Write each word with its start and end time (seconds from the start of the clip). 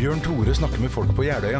Bjørn 0.00 0.22
Tore 0.24 0.54
snakker 0.56 0.80
med 0.80 0.88
folk 0.88 1.10
på 1.12 1.26
Jeløya. 1.26 1.58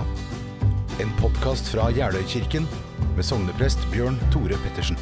En 1.02 1.11
podkast 1.18 1.66
fra 1.68 1.90
Jeløykirken 1.92 2.64
med 3.12 3.27
sogneprest 3.29 3.82
Bjørn 3.93 4.16
Tore 4.32 4.57
Pettersen. 4.62 4.96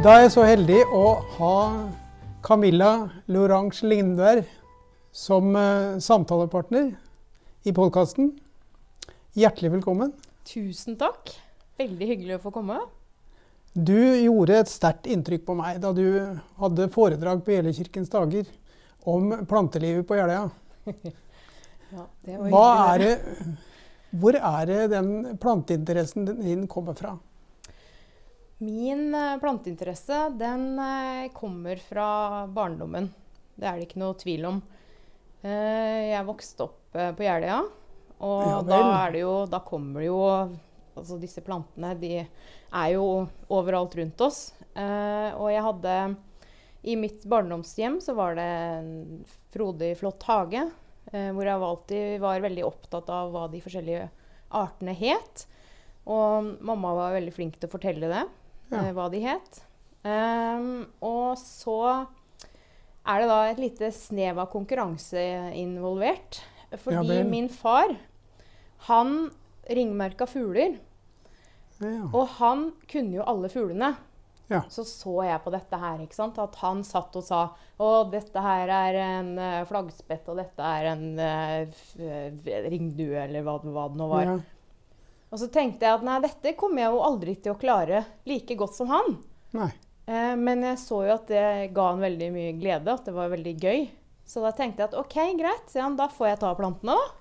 Da 0.00 0.14
er 0.14 0.22
jeg 0.22 0.32
så 0.38 0.46
heldig 0.48 0.78
å 0.96 1.02
ha 1.34 1.58
Camilla 2.48 2.94
Lorange 3.28 3.84
Lindberg 3.84 4.48
som 5.12 5.52
eh, 5.52 6.00
samtalepartner 6.00 6.94
i 7.68 7.76
podkasten. 7.76 8.32
Hjertelig 9.36 9.76
velkommen. 9.76 10.16
Tusen 10.48 10.96
takk. 10.96 11.36
Veldig 11.76 12.12
hyggelig 12.14 12.38
å 12.40 12.44
få 12.48 12.56
komme. 12.56 12.80
Du 13.76 13.98
gjorde 14.00 14.62
et 14.62 14.72
sterkt 14.72 15.12
inntrykk 15.12 15.44
på 15.52 15.60
meg 15.60 15.84
da 15.84 15.92
du 15.92 16.06
hadde 16.64 16.92
foredrag 16.96 17.44
på 17.44 17.58
Jeløykirkens 17.58 18.16
dager 18.16 18.48
om 19.04 19.34
plantelivet 19.44 20.08
på 20.08 20.24
Jeløya. 20.24 20.48
Ja, 21.90 22.06
er 22.94 23.02
det, 23.02 23.14
hvor 24.10 24.36
er 24.36 24.66
det 24.66 24.78
den 24.92 25.10
planteinteressen 25.42 26.28
din 26.40 26.66
kommer 26.70 26.94
fra? 26.98 27.16
Min 28.60 29.14
eh, 29.14 29.38
planteinteresse 29.40 30.28
den 30.36 30.78
eh, 30.78 31.30
kommer 31.32 31.80
fra 31.80 32.46
barndommen. 32.46 33.08
Det 33.56 33.66
er 33.66 33.78
det 33.78 33.86
ikke 33.88 34.02
noe 34.02 34.16
tvil 34.20 34.44
om. 34.50 34.58
Eh, 35.40 36.10
Jeg 36.12 36.26
vokste 36.28 36.66
opp 36.66 36.76
på 36.92 37.24
Jeløya, 37.24 37.62
og 38.20 38.42
Ja 38.44 38.58
da, 38.66 38.80
er 39.06 39.14
det 39.14 39.22
jo, 39.22 39.34
da 39.48 39.62
kommer 39.64 40.02
jo 40.04 40.18
Altså 40.98 41.16
disse 41.22 41.40
plantene 41.40 41.94
de 41.96 42.16
er 42.18 42.88
jo 42.92 43.04
overalt 43.48 43.94
rundt 43.96 44.20
oss. 44.26 44.40
Og 44.74 45.46
jeg 45.48 45.62
hadde 45.64 45.94
I 46.90 46.96
mitt 46.98 47.22
barndomshjem 47.30 48.00
så 48.02 48.12
var 48.18 48.34
det 48.36 48.48
en 48.50 48.90
frodig, 49.54 49.94
flott 49.96 50.26
hage. 50.28 50.66
Eh, 51.12 51.30
hvor 51.34 51.42
jeg 51.46 51.58
alltid 51.66 52.20
var 52.22 52.42
veldig 52.44 52.64
opptatt 52.68 53.08
av 53.10 53.32
hva 53.34 53.48
de 53.50 53.60
forskjellige 53.64 54.04
artene 54.54 54.94
het. 54.94 55.46
Og 56.10 56.52
mamma 56.64 56.92
var 56.94 57.16
veldig 57.16 57.34
flink 57.34 57.58
til 57.58 57.68
å 57.68 57.72
fortelle 57.72 58.08
det, 58.12 58.24
Ja. 58.70 58.78
eh, 58.84 58.92
hva 58.92 59.10
de 59.10 59.20
het. 59.20 59.62
Um, 60.02 60.86
og 61.02 61.36
så 61.36 62.06
er 63.06 63.18
det 63.20 63.28
da 63.28 63.40
et 63.50 63.58
lite 63.58 63.90
snev 63.92 64.38
av 64.38 64.50
konkurranse 64.50 65.52
involvert. 65.54 66.40
Fordi 66.72 67.18
Ja 67.18 67.24
min 67.24 67.48
far, 67.48 67.96
han 68.86 69.30
ringmerka 69.68 70.26
fugler. 70.26 70.78
Ja. 71.80 72.08
Og 72.12 72.28
han 72.38 72.72
kunne 72.88 73.16
jo 73.16 73.22
alle 73.26 73.48
fuglene. 73.48 73.96
Ja. 74.50 74.64
Så 74.72 74.82
så 74.88 75.20
jeg 75.22 75.42
på 75.44 75.52
dette 75.54 75.78
her, 75.78 76.00
ikke 76.02 76.16
sant? 76.16 76.38
at 76.42 76.56
han 76.58 76.82
satt 76.86 77.14
og 77.16 77.22
sa 77.22 77.42
å, 77.78 77.90
dette 78.10 78.42
her 78.42 78.72
er 78.74 78.98
en 78.98 79.28
eh, 79.38 79.60
flaggspett, 79.68 80.26
og 80.32 80.40
dette 80.40 80.72
er 80.78 80.88
en 80.90 81.04
eh, 81.22 82.64
ringdue, 82.66 83.14
eller 83.28 83.46
hva, 83.46 83.60
hva 83.62 83.86
det 83.92 84.00
nå 84.00 84.08
var. 84.10 84.32
Ja. 84.32 84.40
Og 85.30 85.38
så 85.38 85.46
tenkte 85.54 85.86
jeg 85.86 86.00
at 86.00 86.06
nei, 86.06 86.18
dette 86.24 86.56
kommer 86.58 86.82
jeg 86.82 86.90
jo 86.90 87.04
aldri 87.06 87.36
til 87.38 87.54
å 87.54 87.60
klare 87.60 88.02
like 88.26 88.58
godt 88.58 88.74
som 88.74 88.90
han. 88.90 89.14
Nei. 89.54 89.70
Eh, 90.10 90.34
men 90.34 90.66
jeg 90.66 90.82
så 90.82 91.04
jo 91.06 91.14
at 91.14 91.30
det 91.30 91.70
ga 91.76 91.86
han 91.92 92.02
veldig 92.02 92.32
mye 92.34 92.58
glede, 92.58 92.90
at 92.90 93.06
det 93.06 93.14
var 93.14 93.30
veldig 93.30 93.54
gøy. 93.62 93.86
Så 94.26 94.42
da 94.42 94.50
tenkte 94.54 94.82
jeg 94.82 94.90
at 94.90 94.98
OK, 94.98 95.16
greit, 95.38 95.70
ja, 95.78 95.86
da 95.94 96.10
får 96.10 96.32
jeg 96.32 96.42
ta 96.42 96.52
plantene, 96.58 96.98
da. 96.98 97.19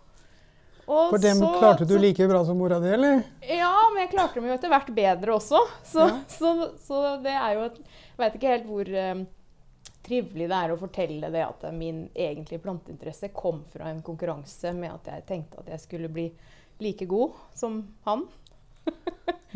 Og 0.90 1.12
For 1.14 1.22
dem 1.22 1.38
så- 1.38 1.50
klarte 1.62 1.86
du 1.86 1.96
like 2.02 2.26
bra 2.32 2.40
som 2.48 2.58
mora 2.58 2.80
di, 2.82 2.90
eller? 2.96 3.20
ja, 3.46 3.74
men 3.94 4.02
jeg 4.08 4.10
klarte 4.16 4.40
dem 4.40 4.48
jo 4.50 4.56
etter 4.56 4.72
hvert 4.74 4.88
bedre 4.96 5.36
også. 5.36 5.60
Så, 5.86 6.08
Ja. 6.08 6.16
så, 6.40 6.54
så 6.82 7.02
det 7.22 7.36
er 7.36 7.54
jo 7.60 7.66
et 7.68 7.78
Jeg 7.78 8.18
veit 8.24 8.38
ikke 8.40 8.54
helt 8.56 8.66
hvor 8.68 8.90
um, 9.14 9.22
trivelig 10.04 10.48
det 10.50 10.58
er 10.58 10.72
å 10.74 10.80
fortelle 10.82 11.30
det 11.32 11.44
at 11.46 11.68
min 11.76 12.08
egentlige 12.16 12.64
planteinteresse 12.64 13.30
kom 13.36 13.62
fra 13.70 13.92
en 13.92 14.02
konkurranse 14.02 14.74
med 14.74 14.92
at 14.96 15.12
jeg 15.14 15.26
tenkte 15.30 15.60
at 15.62 15.70
jeg 15.76 15.80
skulle 15.84 16.10
bli 16.10 16.26
like 16.82 17.06
god 17.06 17.38
som 17.56 17.84
han 18.08 18.26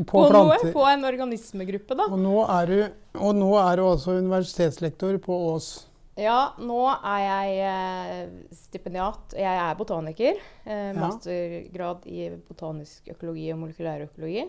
På 0.06 0.28
på, 0.28 0.30
noe. 0.34 0.60
På 0.76 0.86
en 0.92 1.04
organismegruppe, 1.10 1.96
da. 1.98 2.06
Og 2.12 2.20
nå 2.22 2.36
er 2.46 2.70
du, 2.70 2.78
og 3.18 3.34
nå 3.36 3.50
er 3.64 3.78
du 3.82 3.84
også 3.88 4.20
universitetslektor 4.22 5.18
på 5.24 5.34
Ås. 5.56 5.72
Ja, 6.20 6.54
nå 6.62 6.78
er 6.94 7.22
jeg 7.24 7.54
eh, 7.66 8.34
stipendiat. 8.54 9.34
Jeg 9.34 9.58
er 9.64 9.78
botaniker. 9.80 10.38
Eh, 10.66 10.92
Mastergrad 10.94 12.06
i 12.06 12.28
botanisk 12.46 13.08
økologi 13.16 13.48
og 13.54 13.64
molekylærøkologi. 13.64 14.44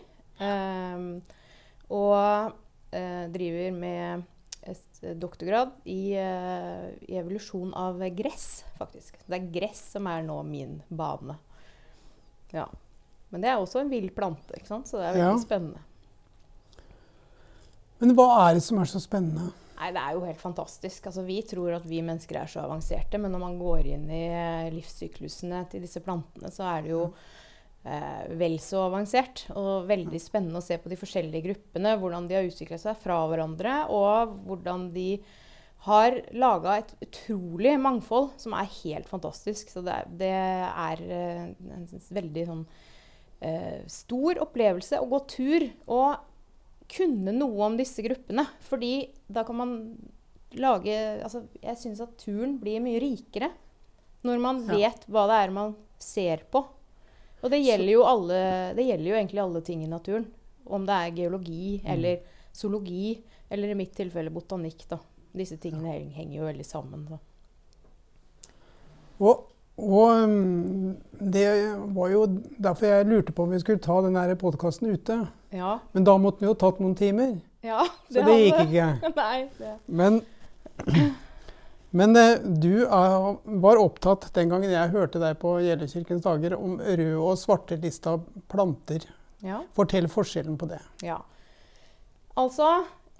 Eh, 0.44 1.06
og 1.94 2.52
eh, 2.92 3.24
driver 3.32 3.72
med 3.80 4.30
doktorgrad 5.20 5.72
i, 5.88 6.12
eh, 6.16 6.84
i 7.08 7.16
evolusjon 7.20 7.72
av 7.76 7.98
gress, 8.16 8.64
faktisk. 8.78 9.18
Det 9.28 9.36
er 9.40 9.48
gress 9.56 9.80
som 9.96 10.06
er 10.08 10.22
nå 10.24 10.38
min 10.48 10.78
bane. 10.88 11.38
Ja. 12.52 12.68
Men 13.32 13.42
det 13.44 13.50
er 13.50 13.58
også 13.60 13.80
en 13.82 13.90
vill 13.92 14.10
plante, 14.14 14.52
ikke 14.56 14.68
sant? 14.70 14.88
så 14.88 15.00
det 15.00 15.08
er 15.08 15.16
veldig 15.16 15.32
Ja. 15.32 15.42
spennende. 15.42 15.80
Men 18.00 18.12
hva 18.16 18.28
er 18.50 18.54
det 18.54 18.62
som 18.62 18.78
er 18.78 18.88
så 18.90 19.00
spennende? 19.00 19.48
Nei, 19.74 19.90
Det 19.94 20.00
er 20.02 20.12
jo 20.16 20.24
helt 20.26 20.40
fantastisk. 20.42 21.06
Altså, 21.10 21.24
vi 21.26 21.40
tror 21.46 21.74
at 21.78 21.86
vi 21.88 22.02
mennesker 22.06 22.38
er 22.40 22.50
så 22.50 22.62
avanserte, 22.64 23.18
men 23.18 23.32
når 23.34 23.42
man 23.42 23.56
går 23.58 23.88
inn 23.96 24.04
i 24.12 24.24
eh, 24.30 24.68
livssyklusene 24.74 25.64
til 25.72 25.82
disse 25.84 26.02
plantene, 26.04 26.50
så 26.54 26.66
er 26.76 26.84
det 26.86 26.92
jo 26.92 27.00
eh, 27.84 28.28
vel 28.38 28.54
så 28.62 28.84
avansert. 28.86 29.46
Og 29.58 29.88
veldig 29.90 30.20
spennende 30.22 30.60
å 30.62 30.64
se 30.64 30.78
på 30.78 30.92
de 30.92 30.98
forskjellige 31.00 31.42
gruppene, 31.48 31.96
hvordan 32.00 32.28
de 32.30 32.38
har 32.38 32.46
utvikla 32.46 32.78
seg 32.80 33.00
fra 33.02 33.18
hverandre, 33.30 33.80
og 33.90 34.36
hvordan 34.46 34.88
de 34.94 35.08
har 35.84 36.14
laga 36.32 36.78
et 36.80 36.94
utrolig 37.04 37.74
mangfold 37.82 38.30
som 38.40 38.54
er 38.56 38.70
helt 38.78 39.10
fantastisk. 39.10 39.68
Så 39.74 39.82
det, 39.84 39.92
er- 39.98 40.14
det 40.22 40.30
er 40.32 41.02
eh, 41.04 41.42
en 41.74 41.88
veldig 42.20 42.46
sånn 42.48 42.62
eh, 43.44 43.82
stor 43.92 44.38
opplevelse 44.46 45.02
å 45.02 45.10
gå 45.10 45.20
tur 45.34 45.66
og 45.92 46.30
kunne 46.90 47.32
noe 47.34 47.66
om 47.66 47.76
disse 47.78 48.02
gruppene. 48.04 48.46
Fordi 48.68 49.08
da 49.28 49.44
kan 49.44 49.56
man 49.56 49.72
lage 50.54 50.92
altså 51.24 51.40
Jeg 51.62 51.80
syns 51.80 52.00
at 52.04 52.12
turen 52.20 52.58
blir 52.60 52.78
mye 52.84 53.00
rikere 53.02 53.48
når 54.24 54.38
man 54.40 54.60
Ja. 54.68 54.76
vet 54.76 55.06
hva 55.10 55.26
det 55.28 55.38
er 55.44 55.50
man 55.52 55.74
ser 55.98 56.44
på. 56.50 56.64
Og 57.42 57.50
det 57.50 57.60
gjelder 57.60 57.92
jo, 57.92 58.04
alle, 58.08 58.74
det 58.74 58.86
gjelder 58.86 59.10
jo 59.10 59.16
egentlig 59.18 59.42
alle 59.42 59.60
ting 59.60 59.82
i 59.84 59.90
naturen. 59.90 60.26
Om 60.64 60.86
det 60.86 60.94
er 60.94 61.10
geologi 61.18 61.80
Mm. 61.84 61.90
eller 61.92 62.20
zoologi, 62.54 63.22
eller 63.50 63.68
i 63.68 63.74
mitt 63.74 63.92
tilfelle 63.94 64.30
botanikk. 64.30 64.88
da. 64.88 64.98
Disse 65.34 65.58
tingene 65.58 65.92
ja. 65.92 66.08
henger 66.14 66.38
jo 66.38 66.44
veldig 66.46 66.64
sammen. 66.64 67.06
Så. 67.08 67.18
Og, 69.20 69.44
og 69.76 70.24
um, 70.24 70.96
det 71.20 71.46
var 71.94 72.08
jo 72.10 72.26
derfor 72.58 72.86
jeg 72.86 73.06
lurte 73.06 73.32
på 73.32 73.42
om 73.42 73.50
vi 73.50 73.60
skulle 73.62 73.82
ta 73.82 74.00
den 74.00 74.36
podkasten 74.38 74.94
ute. 74.94 75.28
Ja. 75.54 75.78
Men 75.92 76.06
da 76.06 76.16
måtte 76.18 76.42
vi 76.42 76.48
jo 76.50 76.56
tatt 76.58 76.80
noen 76.82 76.96
timer, 76.98 77.36
ja 77.64 77.84
så 78.10 78.24
det 78.26 78.38
gikk 78.40 78.64
ikke. 78.66 78.88
Nei, 79.20 79.36
det. 79.58 79.74
Men, 79.86 80.18
men 81.94 82.18
eh, 82.18 82.40
du 82.42 82.84
er, 82.84 83.28
var 83.62 83.80
opptatt 83.80 84.26
den 84.34 84.50
gangen 84.50 84.72
jeg 84.72 84.92
hørte 84.92 85.22
deg 85.22 85.38
på 85.42 85.56
Gjellekirkens 85.62 86.24
dager 86.26 86.56
om 86.58 86.80
rød- 86.82 87.22
og 87.22 87.38
svartelista 87.38 88.18
planter. 88.50 89.06
Ja. 89.44 89.62
Fortell 89.76 90.10
forskjellen 90.10 90.58
på 90.58 90.68
det. 90.72 90.80
Ja. 91.04 91.20
Altså, 92.40 92.66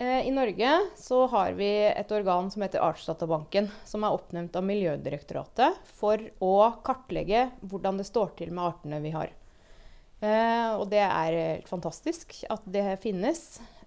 eh, 0.02 0.26
i 0.26 0.34
Norge 0.34 0.74
så 0.98 1.22
har 1.30 1.54
vi 1.54 1.70
et 1.86 2.12
organ 2.12 2.50
som 2.50 2.66
heter 2.66 2.82
Artsdatabanken, 2.82 3.70
som 3.86 4.02
er 4.02 4.16
oppnevnt 4.16 4.58
av 4.58 4.66
Miljødirektoratet 4.66 5.78
for 6.00 6.26
å 6.42 6.54
kartlegge 6.82 7.46
hvordan 7.62 8.02
det 8.02 8.08
står 8.10 8.34
til 8.40 8.50
med 8.56 8.72
artene 8.72 9.00
vi 9.04 9.14
har. 9.14 9.30
Eh, 10.24 10.70
og 10.78 10.88
det 10.92 11.02
er 11.04 11.36
helt 11.36 11.68
fantastisk 11.68 12.37
at 12.52 12.64
det 12.70 12.87
finnes. 13.02 13.44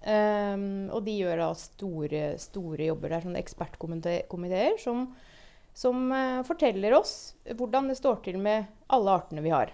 Um, 0.07 0.87
og 0.93 1.01
de 1.07 1.17
gjør 1.17 1.41
da 1.41 1.47
store, 1.57 2.21
store 2.39 2.91
jobber. 2.91 3.09
Det 3.09 3.17
er 3.17 3.25
sånne 3.25 3.41
ekspertkomiteer 3.41 4.77
som, 4.79 5.07
som 5.75 6.05
uh, 6.13 6.45
forteller 6.47 6.93
oss 6.95 7.33
hvordan 7.49 7.89
det 7.89 7.97
står 7.97 8.21
til 8.27 8.37
med 8.39 8.69
alle 8.93 9.17
artene 9.17 9.43
vi 9.43 9.51
har. 9.51 9.73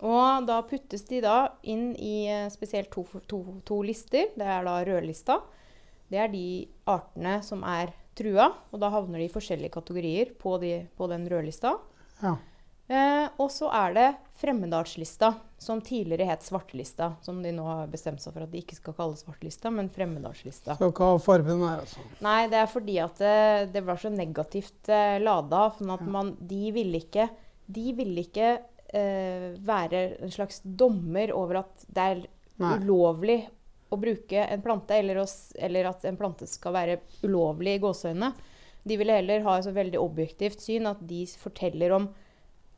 Og 0.00 0.48
da 0.48 0.56
puttes 0.66 1.04
de 1.08 1.20
da 1.22 1.36
inn 1.68 1.92
i 1.94 2.26
uh, 2.32 2.48
spesielt 2.50 2.90
to, 2.94 3.04
to, 3.28 3.42
to 3.68 3.82
lister. 3.86 4.32
Det 4.34 4.48
er 4.56 4.66
da 4.66 4.80
rødlista. 4.88 5.38
Det 6.10 6.22
er 6.22 6.32
de 6.32 6.48
artene 6.88 7.38
som 7.44 7.62
er 7.68 7.92
trua, 8.16 8.48
og 8.72 8.80
da 8.80 8.90
havner 8.94 9.20
de 9.20 9.28
i 9.28 9.32
forskjellige 9.32 9.74
kategorier 9.76 10.32
på, 10.40 10.56
de, 10.62 10.78
på 10.96 11.08
den 11.12 11.26
rødlista. 11.30 11.76
Ja. 12.22 12.36
Eh, 12.86 13.26
og 13.42 13.50
så 13.50 13.68
er 13.74 13.96
det 13.96 14.06
fremmedartslista, 14.40 15.32
som 15.58 15.80
tidligere 15.80 16.28
het 16.28 16.44
svartelista. 16.44 17.14
Som 17.24 17.40
de 17.42 17.52
nå 17.54 17.64
har 17.64 17.88
bestemt 17.90 18.22
seg 18.22 18.34
for 18.34 18.44
at 18.44 18.52
de 18.52 18.60
ikke 18.60 18.76
skal 18.76 18.96
kalle 18.96 19.18
svartelista, 19.18 19.72
men 19.72 19.88
Fremmedalslista. 19.92 20.76
Så 20.78 20.90
hva 20.92 21.10
fargen 21.22 21.64
er, 21.64 21.82
altså. 21.84 22.04
Nei, 22.24 22.38
det 22.52 22.60
er 22.60 22.70
fordi 22.70 22.98
at 23.02 23.20
det, 23.22 23.34
det 23.74 23.84
var 23.86 24.00
så 24.00 24.12
negativt 24.12 24.90
eh, 24.92 25.16
lada. 25.22 25.68
Sånn 25.78 25.94
at 25.96 26.04
man, 26.04 26.34
de 26.40 26.72
ville 26.76 27.00
ikke, 27.00 27.28
de 27.66 27.86
ville 27.96 28.26
ikke 28.26 28.50
eh, 28.92 29.52
være 29.66 30.06
en 30.26 30.34
slags 30.34 30.60
dommer 30.64 31.32
over 31.36 31.62
at 31.64 31.86
det 31.86 32.10
er 32.12 32.26
Nei. 32.62 32.76
ulovlig 32.82 33.40
å 33.92 33.96
bruke 34.00 34.44
en 34.44 34.62
plante, 34.64 34.98
eller, 34.98 35.22
å, 35.22 35.26
eller 35.62 35.88
at 35.88 36.04
en 36.08 36.18
plante 36.18 36.48
skal 36.50 36.74
være 36.74 37.00
ulovlig 37.24 37.76
i 37.76 37.82
gåseøynene. 37.82 38.32
De 38.86 38.96
ville 38.98 39.14
heller 39.18 39.42
ha 39.46 39.56
et 39.58 39.66
så 39.66 39.72
veldig 39.74 39.98
objektivt 39.98 40.62
syn 40.62 40.86
at 40.90 41.00
de 41.06 41.24
forteller 41.40 41.94
om 41.96 42.10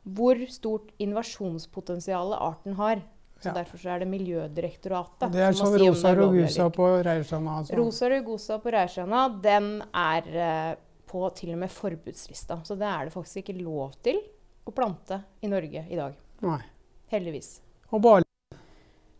hvor 0.03 0.39
stort 0.51 0.91
invasjonspotensial 0.99 2.33
arten 2.33 2.77
har. 2.79 3.01
Så 3.39 3.47
Ja. 3.49 3.53
Derfor 3.53 3.77
så 3.79 3.89
er 3.89 3.99
det 3.99 4.07
Miljødirektoratet 4.11 5.31
Det 5.31 5.39
er 5.39 5.53
som 5.53 5.71
må 5.71 5.77
si 5.79 5.87
om 5.87 5.95
det 5.95 6.03
er 6.03 6.15
lovlig 6.19 6.43
eller 6.43 7.21
ikke. 7.23 7.47
Altså. 7.47 7.75
Rosa 7.77 8.09
rugosa 8.09 8.57
på 8.59 8.71
Reirstranda, 8.71 9.21
den 9.41 9.81
er 9.95 10.23
eh, 10.27 10.75
på 11.07 11.29
til 11.33 11.53
og 11.53 11.59
med 11.59 11.71
forbudslista. 11.71 12.59
Så 12.65 12.75
det 12.75 12.87
er 12.87 13.05
det 13.05 13.13
faktisk 13.13 13.37
ikke 13.37 13.61
lov 13.61 13.93
til 14.03 14.19
å 14.67 14.73
plante 14.75 15.21
i 15.41 15.47
Norge 15.47 15.85
i 15.89 15.95
dag. 15.95 16.17
Nei. 16.41 16.59
Heldigvis. 17.13 17.61
Og 17.91 18.01
barlin. 18.03 18.25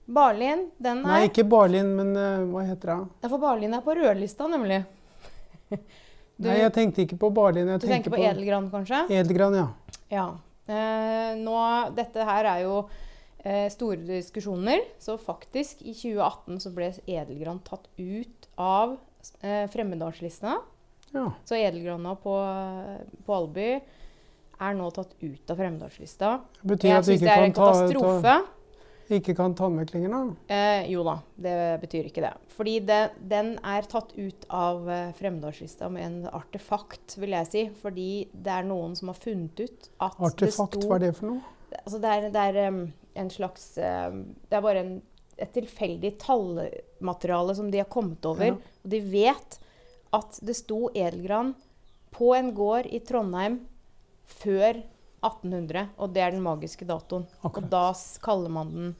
Barlin, 0.09 0.67
den 0.81 1.03
er 1.05 1.07
Nei, 1.07 1.23
ikke 1.29 1.45
barlin, 1.45 1.89
men 1.95 2.11
uh, 2.17 2.43
hva 2.49 2.65
heter 2.65 2.91
det? 2.91 2.99
Ja, 3.23 3.29
For 3.29 3.37
barlin 3.41 3.73
er 3.77 3.81
på 3.85 3.95
rødlista, 3.95 4.49
nemlig. 4.51 4.83
Du, 6.39 6.47
Nei, 6.47 6.61
jeg 6.61 6.71
tenkte 6.71 7.03
ikke 7.03 7.17
på 7.19 7.27
barlin. 7.35 7.67
Jeg 7.67 7.81
du 7.83 7.85
tenker 7.89 8.13
på 8.13 8.19
edelgran, 8.23 8.69
kanskje? 8.71 9.01
Edelgran, 9.11 9.57
ja. 9.59 9.65
Ja. 10.07 10.27
Eh, 10.69 11.31
nå, 11.41 11.59
dette 11.97 12.25
her 12.29 12.49
er 12.51 12.65
jo 12.65 12.75
eh, 13.43 13.67
store 13.73 14.01
diskusjoner. 14.07 14.83
Så 15.01 15.17
faktisk, 15.21 15.81
i 15.81 15.95
2018 15.97 16.59
så 16.65 16.73
ble 16.75 16.91
edelgran 17.09 17.61
tatt 17.67 17.89
ut 17.97 18.49
av 18.59 18.97
eh, 19.41 19.65
fremmedartslistene. 19.73 20.59
ja. 21.15 21.25
Så 21.45 21.57
edelgrana 21.57 22.13
på, 22.21 22.35
på 23.25 23.39
Alby 23.39 23.71
er 24.59 24.75
nå 24.75 24.89
tatt 24.91 25.15
ut 25.23 25.51
av 25.51 25.59
fremmedartslista. 25.59 26.37
Jeg 26.67 27.05
syns 27.07 27.23
det 27.23 27.33
er 27.33 27.47
en 27.47 27.55
ta, 27.55 27.69
katastrofe. 27.71 28.39
ta 28.39 28.58
Ikke 29.09 29.33
kan 29.33 29.55
tannmeklingen, 29.57 30.13
da? 30.13 30.53
Eh, 30.53 30.89
jo 30.91 31.01
da, 31.07 31.15
det 31.41 31.55
betyr 31.81 32.09
ikke 32.11 32.21
det. 32.21 32.33
Fordi 32.53 32.75
det, 32.85 32.99
den 33.31 33.55
er 33.65 33.87
tatt 33.89 34.11
ut 34.13 34.45
av 34.53 34.83
fremmedårslista 35.17 35.89
med 35.89 36.05
en 36.05 36.19
artefakt, 36.29 37.15
vil 37.17 37.33
jeg 37.33 37.49
si. 37.49 37.63
Fordi 37.81 38.09
det 38.33 38.53
er 38.53 38.67
noen 38.69 38.93
som 38.99 39.09
har 39.09 39.17
funnet 39.17 39.63
ut 39.63 39.89
at 39.97 40.19
Artefakt, 40.19 40.43
det 40.43 40.51
sto 40.53 40.91
hva 40.91 40.99
er 40.99 41.07
det 41.07 41.15
for 41.17 41.31
noe? 41.31 41.55
Altså 41.83 42.01
det 42.01 42.11
er, 42.11 42.27
det 42.33 42.43
er 42.49 42.69
um, 42.73 42.83
en 43.21 43.31
slags 43.33 43.65
um, 43.77 44.21
Det 44.49 44.57
er 44.57 44.63
bare 44.65 44.83
en, 44.83 44.93
et 45.39 45.51
tilfeldig 45.55 46.13
tallmateriale 46.21 47.55
som 47.57 47.69
de 47.71 47.81
har 47.81 47.89
kommet 47.91 48.25
over. 48.29 48.53
Ja. 48.53 48.77
Og 48.83 48.93
de 48.93 49.01
vet 49.09 49.59
at 50.15 50.39
det 50.45 50.57
sto 50.57 50.87
edelgran 50.93 51.53
på 52.15 52.31
en 52.35 52.53
gård 52.57 52.89
i 52.89 53.01
Trondheim 53.05 53.59
før 54.29 54.81
1800. 55.23 55.87
Og 55.97 56.13
det 56.13 56.21
er 56.23 56.31
den 56.31 56.41
magiske 56.45 56.85
datoen. 56.87 57.25
Og 57.43 57.59
da 57.69 57.93
kaller 58.23 58.49
man 58.49 58.71
den 58.73 58.95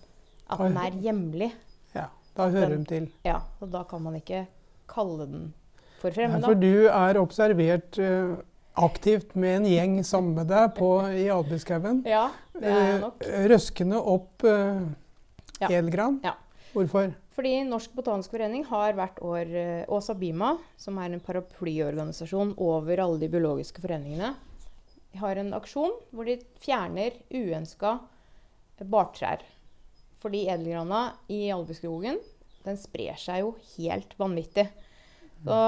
at 0.50 0.58
den 0.60 0.78
er 0.82 0.92
hjemlig. 1.04 1.52
Ja, 1.96 2.08
da 2.38 2.50
hører 2.50 2.70
Den- 2.76 2.84
de 2.84 2.86
til. 2.96 3.10
Ja, 3.26 3.40
og 3.62 3.70
da 3.72 3.84
kan 3.84 4.02
man 4.02 4.16
ikke 4.16 4.48
kalle 4.88 5.26
den 5.28 5.54
for 6.02 6.12
fremmed. 6.12 6.44
for 6.44 6.54
du 6.56 6.88
er 6.88 7.20
observert 7.20 8.00
uh, 8.00 8.38
aktivt 8.80 9.36
med 9.36 9.58
en 9.58 9.66
gjeng 9.66 9.96
sammen 10.06 10.34
med 10.36 10.48
deg 10.48 10.74
på, 10.78 10.90
i 11.12 11.28
Albyskauen. 11.30 12.04
Ja, 12.08 12.30
det 12.56 12.64
er 12.72 12.86
jeg 12.94 13.00
nok. 13.02 13.26
Eh, 13.28 13.48
røskende 13.52 14.00
opp 14.02 14.44
eh, 14.44 14.82
Ja. 15.62 15.68
edelgran. 15.68 16.22
Ja. 16.24 16.34
Hvorfor? 16.74 17.12
Fordi 17.36 17.64
Norsk 17.68 17.92
botanisk 17.96 18.32
forening 18.32 18.64
har 18.66 18.94
hvert 18.94 19.20
år, 19.22 19.86
Åsa 19.92 20.14
Bima, 20.14 20.58
som 20.78 20.98
er 21.00 21.12
en 21.14 21.20
paraplyorganisasjon 21.20 22.54
over 22.58 23.00
alle 23.04 23.20
de 23.20 23.30
biologiske 23.32 23.82
foreningene, 23.82 24.34
har 25.18 25.40
en 25.40 25.54
aksjon 25.58 25.96
hvor 26.14 26.28
de 26.28 26.38
fjerner 26.62 27.16
uønska 27.34 27.98
bartrær. 28.86 29.42
Fordi 30.20 30.46
edelgrana 30.52 31.16
i 31.32 31.48
Albyskogen 31.54 32.20
den 32.66 32.78
sprer 32.78 33.18
seg 33.20 33.42
jo 33.44 33.54
helt 33.78 34.14
vanvittig. 34.20 34.68
Så 35.46 35.60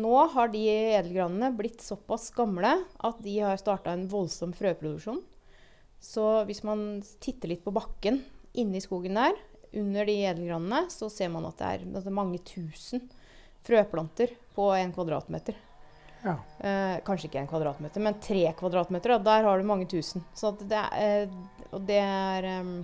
nå 0.00 0.16
har 0.32 0.50
de 0.52 0.62
edelgranene 0.70 1.50
blitt 1.56 1.82
såpass 1.84 2.30
gamle 2.34 2.72
at 3.04 3.20
de 3.24 3.36
har 3.42 3.60
starta 3.60 3.92
en 3.92 4.08
voldsom 4.10 4.54
frøproduksjon. 4.56 5.20
Så 6.00 6.26
hvis 6.48 6.62
man 6.64 7.02
titter 7.20 7.52
litt 7.52 7.64
på 7.64 7.74
bakken 7.76 8.22
inni 8.58 8.80
skogen 8.80 9.18
der, 9.18 9.36
under 9.76 10.06
de 10.08 10.16
edelgranene, 10.24 10.86
så 10.90 11.10
ser 11.12 11.30
man 11.30 11.46
at 11.46 11.58
det 11.60 11.66
er, 11.66 11.82
at 11.86 12.00
det 12.00 12.10
er 12.10 12.16
mange 12.16 12.40
tusen 12.42 13.04
frøplanter 13.66 14.32
på 14.56 14.70
en 14.74 14.94
kvadratmeter. 14.96 15.58
Ja. 16.24 16.36
Eh, 16.60 16.96
kanskje 17.06 17.30
ikke 17.30 17.40
en 17.40 17.50
kvadratmeter, 17.50 18.02
men 18.04 18.18
tre 18.22 18.44
kvadratmeter. 18.58 19.16
Og 19.16 19.24
der 19.26 19.46
har 19.46 19.58
du 19.58 19.68
mange 19.68 19.88
tusen. 19.90 20.24
Så 20.36 20.52
det 20.60 20.76
er, 20.76 21.26
eh, 21.26 21.68
og 21.70 21.84
det 21.88 22.00
er 22.02 22.48
um... 22.60 22.80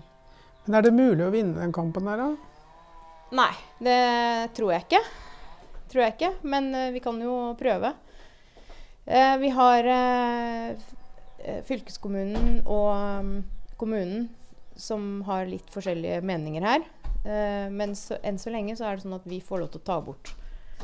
Men 0.67 0.79
er 0.79 0.87
det 0.87 0.97
mulig 0.97 1.23
å 1.23 1.33
vinne 1.35 1.61
den 1.61 1.75
kampen 1.75 2.09
der, 2.09 2.25
da? 2.25 2.31
Nei, 3.37 3.53
det 3.83 4.01
tror 4.57 4.73
jeg 4.75 4.87
ikke. 4.87 5.03
Tror 5.91 6.03
jeg 6.03 6.17
ikke, 6.17 6.33
men 6.47 6.73
eh, 6.75 6.93
vi 6.95 7.03
kan 7.05 7.21
jo 7.23 7.37
prøve. 7.59 7.93
Eh, 9.07 9.37
vi 9.43 9.53
har 9.55 9.91
eh, 9.93 10.89
eh, 11.45 11.61
fylkeskommunen 11.67 12.65
og 12.65 12.91
um, 12.97 13.37
kommunen 13.79 14.27
som 14.77 15.23
har 15.29 15.47
litt 15.49 15.71
forskjellige 15.73 16.21
meninger 16.27 16.67
her. 16.67 16.87
Eh, 17.27 17.67
men 17.71 17.95
så, 17.99 18.19
enn 18.27 18.39
så 18.39 18.53
lenge 18.55 18.77
så 18.79 18.87
er 18.87 18.97
det 18.97 19.07
sånn 19.07 19.17
at 19.19 19.27
vi 19.27 19.41
får 19.43 19.63
lov 19.63 19.71
til 19.75 19.83
å 19.83 19.87
ta 19.87 20.01
bort 20.05 20.35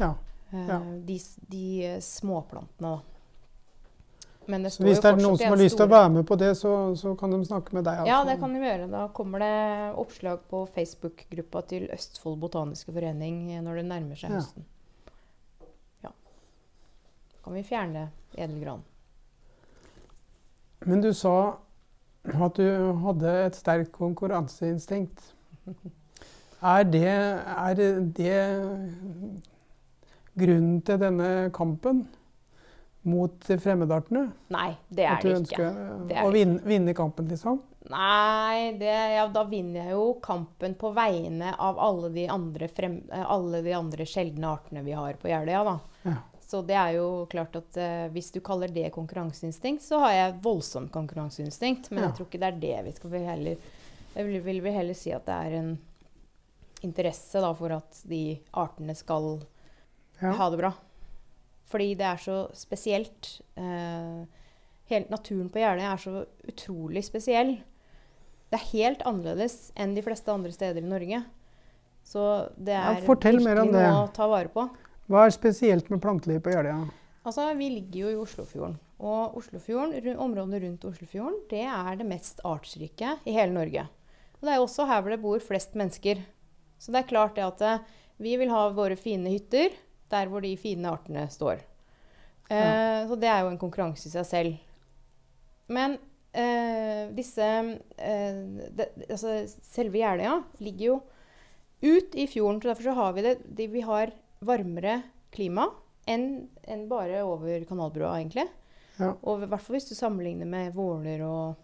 Ja. 0.01 0.15
Eh, 0.53 0.67
Ja. 0.69 0.79
de, 1.09 1.19
de 1.49 1.65
eh, 1.87 2.01
småplantene, 2.01 2.91
da. 2.97 3.01
Men 4.47 4.63
det 4.65 4.73
Så 4.73 4.83
hvis 4.83 4.99
det 4.99 5.07
er 5.13 5.17
noen 5.23 5.39
som 5.39 5.53
har 5.53 5.57
lyst 5.57 5.77
til 5.79 5.87
å 5.87 5.91
være 5.93 6.09
med 6.11 6.27
på 6.27 6.35
det, 6.37 6.49
så, 6.59 6.71
så 6.99 7.13
kan 7.17 7.31
de 7.31 7.45
snakke 7.47 7.73
med 7.77 7.85
deg. 7.87 8.01
Altså. 8.01 8.09
Ja, 8.11 8.25
det 8.27 8.41
kan 8.41 8.53
de 8.53 8.59
gjøre. 8.65 8.89
Da 8.91 9.05
kommer 9.15 9.39
det 9.39 9.99
oppslag 10.03 10.41
på 10.51 10.65
Facebook-gruppa 10.75 11.63
til 11.71 11.87
Østfold 11.95 12.41
botaniske 12.43 12.93
forening 12.93 13.53
eh, 13.55 13.61
når 13.63 13.77
det 13.77 13.85
nærmer 13.87 14.19
seg 14.19 14.31
Ja. 14.31 14.41
høsten. 14.41 14.65
Ja. 16.03 16.11
kan 17.45 17.55
vi 17.55 17.63
fjerne 17.63 18.09
edelgran. 18.35 18.83
Men 20.87 21.01
du 21.01 21.13
sa 21.15 21.57
at 22.27 22.55
du 22.59 22.93
hadde 23.05 23.31
et 23.47 23.55
sterkt 23.57 23.93
konkurranseinstinkt. 23.93 25.23
Er 26.63 26.85
det, 26.87 27.03
er 27.11 27.75
det 27.75 28.35
grunnen 30.39 30.81
til 30.87 30.99
denne 31.03 31.51
kampen 31.55 32.05
mot 33.03 33.45
fremmedartene? 33.49 34.29
Nei, 34.55 34.71
det 34.89 35.05
er 35.09 35.21
det 35.21 35.29
ikke. 35.33 35.37
ønsker 35.41 36.09
Det 36.09 36.17
er 36.17 36.25
å 36.29 36.33
vinne, 36.35 36.61
vinne 36.65 36.95
kampen, 36.95 37.29
liksom? 37.29 37.61
Nei, 37.91 38.77
det, 38.79 38.93
ja, 39.17 39.25
da 39.35 39.43
vinner 39.51 39.89
jeg 39.89 39.97
jo 39.97 40.05
kampen 40.23 40.77
på 40.79 40.93
vegne 40.95 41.51
av 41.59 41.81
alle 41.83 42.13
de 42.15 42.29
andre, 42.31 42.69
frem, 42.71 43.01
eh, 43.11 43.25
alle 43.27 43.59
de 43.67 43.73
andre 43.75 44.07
sjeldne 44.07 44.53
artene 44.55 44.85
vi 44.87 44.95
har 44.95 45.19
på 45.19 45.29
Jeløya, 45.33 45.65
da. 45.67 45.75
Ja. 46.07 46.15
Så 46.47 46.61
det 46.69 46.77
er 46.79 46.93
jo 46.99 47.09
klart 47.33 47.57
at 47.59 47.77
eh, 47.81 48.07
hvis 48.15 48.31
du 48.35 48.39
kaller 48.45 48.69
det 48.71 48.93
konkurranseinstinkt, 48.95 49.83
så 49.83 49.99
har 50.05 50.13
jeg 50.15 50.39
voldsomt 50.45 50.93
konkurranseinstinkt. 50.95 51.91
Men 51.91 52.05
Ja. 52.05 52.09
jeg 52.11 52.17
tror 52.21 52.29
ikke 52.31 52.41
det 52.43 52.51
er 52.53 52.61
det 52.63 52.85
vi 52.87 52.93
skal 52.93 53.11
vi 53.11 53.19
heller 53.27 53.57
Jeg 54.15 54.27
vil, 54.29 54.41
vil 54.45 54.61
vi 54.61 54.71
heller 54.77 54.95
si 54.95 55.11
at 55.11 55.25
det 55.27 55.33
er 55.35 55.55
en 55.59 55.71
interesse 56.85 57.41
da, 57.41 57.53
for 57.57 57.73
at 57.73 58.03
de 58.05 58.39
artene 58.53 58.95
skal 58.95 59.41
Ja. 60.23 60.33
ha 60.39 60.49
det 60.51 60.61
bra. 60.63 60.73
Fordi 61.73 61.91
det 61.99 62.07
er 62.07 62.21
så 62.21 62.37
spesielt. 62.57 63.41
Eh, 63.57 64.25
hele 64.93 65.09
naturen 65.11 65.49
på 65.53 65.61
Jeløya 65.63 65.93
er 65.95 66.01
så 66.03 66.27
utrolig 66.49 67.03
spesiell. 67.07 67.55
Det 68.53 68.59
er 68.61 68.67
helt 68.75 69.05
annerledes 69.09 69.71
enn 69.81 69.95
de 69.97 70.03
fleste 70.05 70.29
andre 70.33 70.53
steder 70.53 70.83
i 70.83 70.89
Norge. 70.89 71.23
Så 72.05 72.51
det 72.59 72.75
Ja, 72.75 72.93
er 72.93 73.01
om 73.01 73.07
virkelig 73.07 73.45
noe 73.73 74.05
å 74.05 74.13
ta 74.13 74.27
vare 74.29 74.51
på. 74.53 74.67
Hva 75.09 75.27
er 75.27 75.31
spesielt 75.35 75.89
med 75.91 76.03
plantelivet 76.03 76.43
på 76.45 76.53
Jeløya? 76.53 76.91
Altså, 77.25 77.55
Vi 77.57 77.69
ligger 77.71 78.01
jo 78.01 78.09
i 78.11 78.21
Oslofjorden. 78.21 78.79
Og 79.01 79.37
Oslofjorden, 79.39 80.17
områdene 80.19 80.61
rundt 80.63 80.85
Oslofjorden 80.85 81.41
det 81.51 81.65
er 81.65 81.97
det 81.97 82.07
mest 82.07 82.41
artsrike 82.45 83.17
i 83.27 83.33
hele 83.33 83.53
Norge. 83.55 83.89
Og 84.39 84.41
Det 84.43 84.51
er 84.51 84.57
jo 84.61 84.67
også 84.67 84.87
her 84.87 85.03
hvor 85.03 85.11
det 85.11 85.23
bor 85.23 85.39
flest 85.41 85.75
mennesker. 85.75 86.23
Så 86.79 86.93
det 86.93 87.03
er 87.05 87.09
klart 87.09 87.35
det 87.39 87.45
at 87.47 87.63
eh, 87.63 87.79
vi 88.19 88.37
vil 88.37 88.51
ha 88.51 88.69
våre 88.75 88.97
fine 88.99 89.31
hytter 89.31 89.71
der 90.13 90.29
hvor 90.31 90.45
de 90.45 90.53
fine 90.61 90.91
artene 90.93 91.27
står. 91.33 91.63
Eh, 92.53 93.09
Så 93.09 93.17
det 93.19 93.29
er 93.31 93.43
jo 93.45 93.53
en 93.53 93.61
konkurranse 93.61 94.09
i 94.09 94.13
seg 94.13 94.27
selv. 94.29 94.59
Men 95.73 95.97
eh, 96.37 97.09
disse 97.17 97.47
eh, 97.97 98.41
det, 98.77 98.91
altså, 99.09 99.39
Selve 99.49 100.03
Jeløya 100.03 100.39
ligger 100.61 100.87
jo 100.87 100.97
ut 101.83 102.15
i 102.15 102.27
fjorden. 102.31 102.61
så 102.63 102.69
Derfor 102.73 102.91
så 102.91 102.97
har 102.99 103.13
vi 103.17 103.23
det 103.27 103.37
de, 103.47 103.67
Vi 103.73 103.81
har 103.87 104.13
varmere 104.43 105.03
klima 105.33 105.69
enn 106.07 106.49
en 106.67 106.89
bare 106.91 107.23
over 107.25 107.63
kanalbrua, 107.65 108.17
egentlig. 108.19 108.49
Ja. 108.99 109.13
Og 109.23 109.43
i 109.45 109.47
hvert 109.49 109.63
fall 109.63 109.77
hvis 109.79 109.89
du 109.89 109.95
sammenligner 109.97 110.47
med 110.51 110.75
Våler 110.75 111.23
og, 111.25 111.61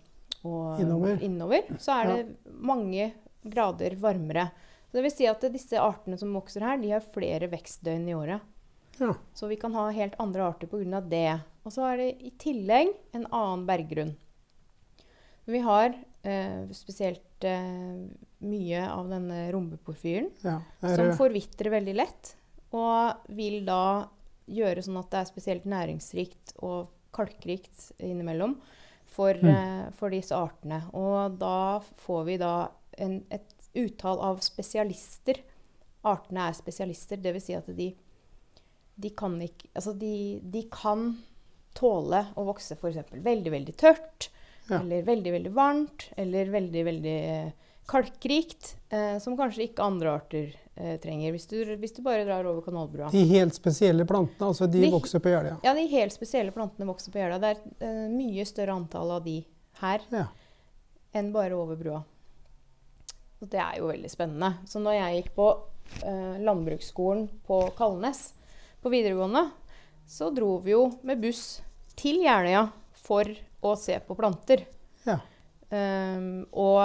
og 0.46 0.80
Innover. 1.26 1.66
så 1.82 1.98
er 1.98 2.06
det 2.12 2.54
mange 2.64 3.10
grader 3.44 3.96
varmere. 4.00 4.48
Så 4.88 4.96
det 4.96 5.02
vil 5.04 5.12
si 5.12 5.26
at 5.28 5.42
disse 5.52 5.76
artene 5.80 6.16
som 6.18 6.32
vokser 6.32 6.64
her, 6.64 6.78
de 6.80 6.90
har 6.94 7.04
flere 7.04 7.48
vekstdøgn 7.52 8.06
i 8.08 8.14
året. 8.16 8.40
Ja. 8.98 9.12
Så 9.36 9.46
vi 9.50 9.56
kan 9.60 9.74
ha 9.76 9.90
helt 9.94 10.16
andre 10.18 10.46
arter 10.48 10.66
pga. 10.66 11.00
det. 11.04 11.40
Og 11.64 11.72
så 11.74 11.84
er 11.92 11.96
det 12.00 12.08
i 12.24 12.30
tillegg 12.40 12.94
en 13.14 13.26
annen 13.28 13.66
berggrunn. 13.68 14.14
Vi 15.48 15.60
har 15.64 15.94
eh, 16.24 16.64
spesielt 16.76 17.44
eh, 17.44 18.08
mye 18.44 18.82
av 18.90 19.08
denne 19.12 19.46
rombeporfyren 19.54 20.30
ja. 20.44 20.58
som 20.80 21.12
forvitrer 21.16 21.70
veldig 21.72 21.94
lett, 21.96 22.34
og 22.76 23.28
vil 23.32 23.62
da 23.68 24.08
gjøre 24.48 24.82
sånn 24.84 24.98
at 25.00 25.10
det 25.12 25.20
er 25.22 25.28
spesielt 25.30 25.64
næringsrikt 25.68 26.54
og 26.64 26.88
kalkrikt 27.16 27.90
innimellom 28.00 28.58
for, 29.08 29.34
Mm. 29.34 29.48
eh, 29.52 29.90
for 29.96 30.10
disse 30.12 30.36
artene. 30.36 30.82
Og 30.92 31.38
da 31.40 31.80
får 32.04 32.24
vi 32.28 32.36
da 32.40 32.52
en, 32.98 33.22
et 33.30 33.54
utall 33.84 34.20
av 34.20 34.40
spesialister. 34.44 35.40
Artene 36.08 36.48
er 36.48 36.56
spesialister, 36.58 37.18
dvs. 37.22 37.44
Si 37.48 37.54
at 37.58 37.66
de, 37.76 37.88
de 38.98 39.10
kan 39.18 39.34
ikke 39.42 39.68
Altså, 39.74 39.92
de, 39.98 40.12
de 40.42 40.62
kan 40.72 41.16
tåle 41.78 42.24
å 42.38 42.44
vokse 42.48 42.74
f.eks. 42.78 42.98
veldig, 43.22 43.50
veldig 43.54 43.74
tørt, 43.78 44.30
Ja. 44.68 44.80
eller 44.82 45.02
veldig, 45.06 45.30
veldig 45.32 45.50
varmt, 45.56 46.08
eller 46.20 46.50
veldig, 46.52 46.80
veldig 46.84 47.12
eh, 47.32 47.52
kalkrikt, 47.88 48.74
eh, 48.92 49.14
som 49.22 49.36
kanskje 49.38 49.62
ikke 49.68 49.80
andre 49.86 50.10
arter 50.18 50.50
eh, 50.76 50.98
trenger, 51.00 51.32
hvis 51.32 51.46
du, 51.48 51.56
hvis 51.80 51.94
du 51.96 52.02
bare 52.04 52.26
drar 52.28 52.44
over 52.50 52.60
kanalbrua. 52.66 53.08
De 53.14 53.22
helt 53.30 53.56
spesielle 53.56 54.04
plantene, 54.04 54.50
altså 54.50 54.68
de 54.68 54.82
De- 54.84 54.90
vokser 54.92 55.22
på 55.24 55.30
Jeløya. 55.32 55.56
Ja, 55.64 55.72
de 55.78 55.86
helt 55.88 56.12
spesielle 56.12 56.52
plantene 56.52 56.84
vokser 56.90 57.14
på 57.14 57.22
Jeløya. 57.22 57.38
Det 57.40 57.54
er 57.54 57.88
eh, 57.88 58.04
mye 58.12 58.44
større 58.50 58.74
antall 58.76 59.14
av 59.16 59.24
de 59.24 59.38
her 59.80 60.04
Ja. 60.12 60.26
enn 61.16 61.32
bare 61.32 61.56
over 61.56 61.76
brua. 61.80 62.02
Og 63.38 63.50
det 63.52 63.60
er 63.62 63.78
jo 63.78 63.90
veldig 63.90 64.10
spennende. 64.10 64.52
Så 64.66 64.82
når 64.82 64.98
jeg 64.98 65.20
gikk 65.20 65.32
på 65.36 65.48
eh, 66.02 66.36
landbruksskolen 66.42 67.28
på 67.46 67.60
Kalnes 67.78 68.32
på 68.82 68.92
videregående, 68.92 69.48
så 70.08 70.30
dro 70.34 70.56
vi 70.64 70.72
jo 70.72 70.88
med 71.06 71.20
buss 71.22 71.60
til 71.98 72.22
Jeløya 72.24 72.66
for 72.98 73.28
å 73.64 73.74
se 73.78 73.98
på 74.04 74.16
planter. 74.18 74.64
Ja. 75.06 75.18
Um, 75.68 76.46
og 76.56 76.80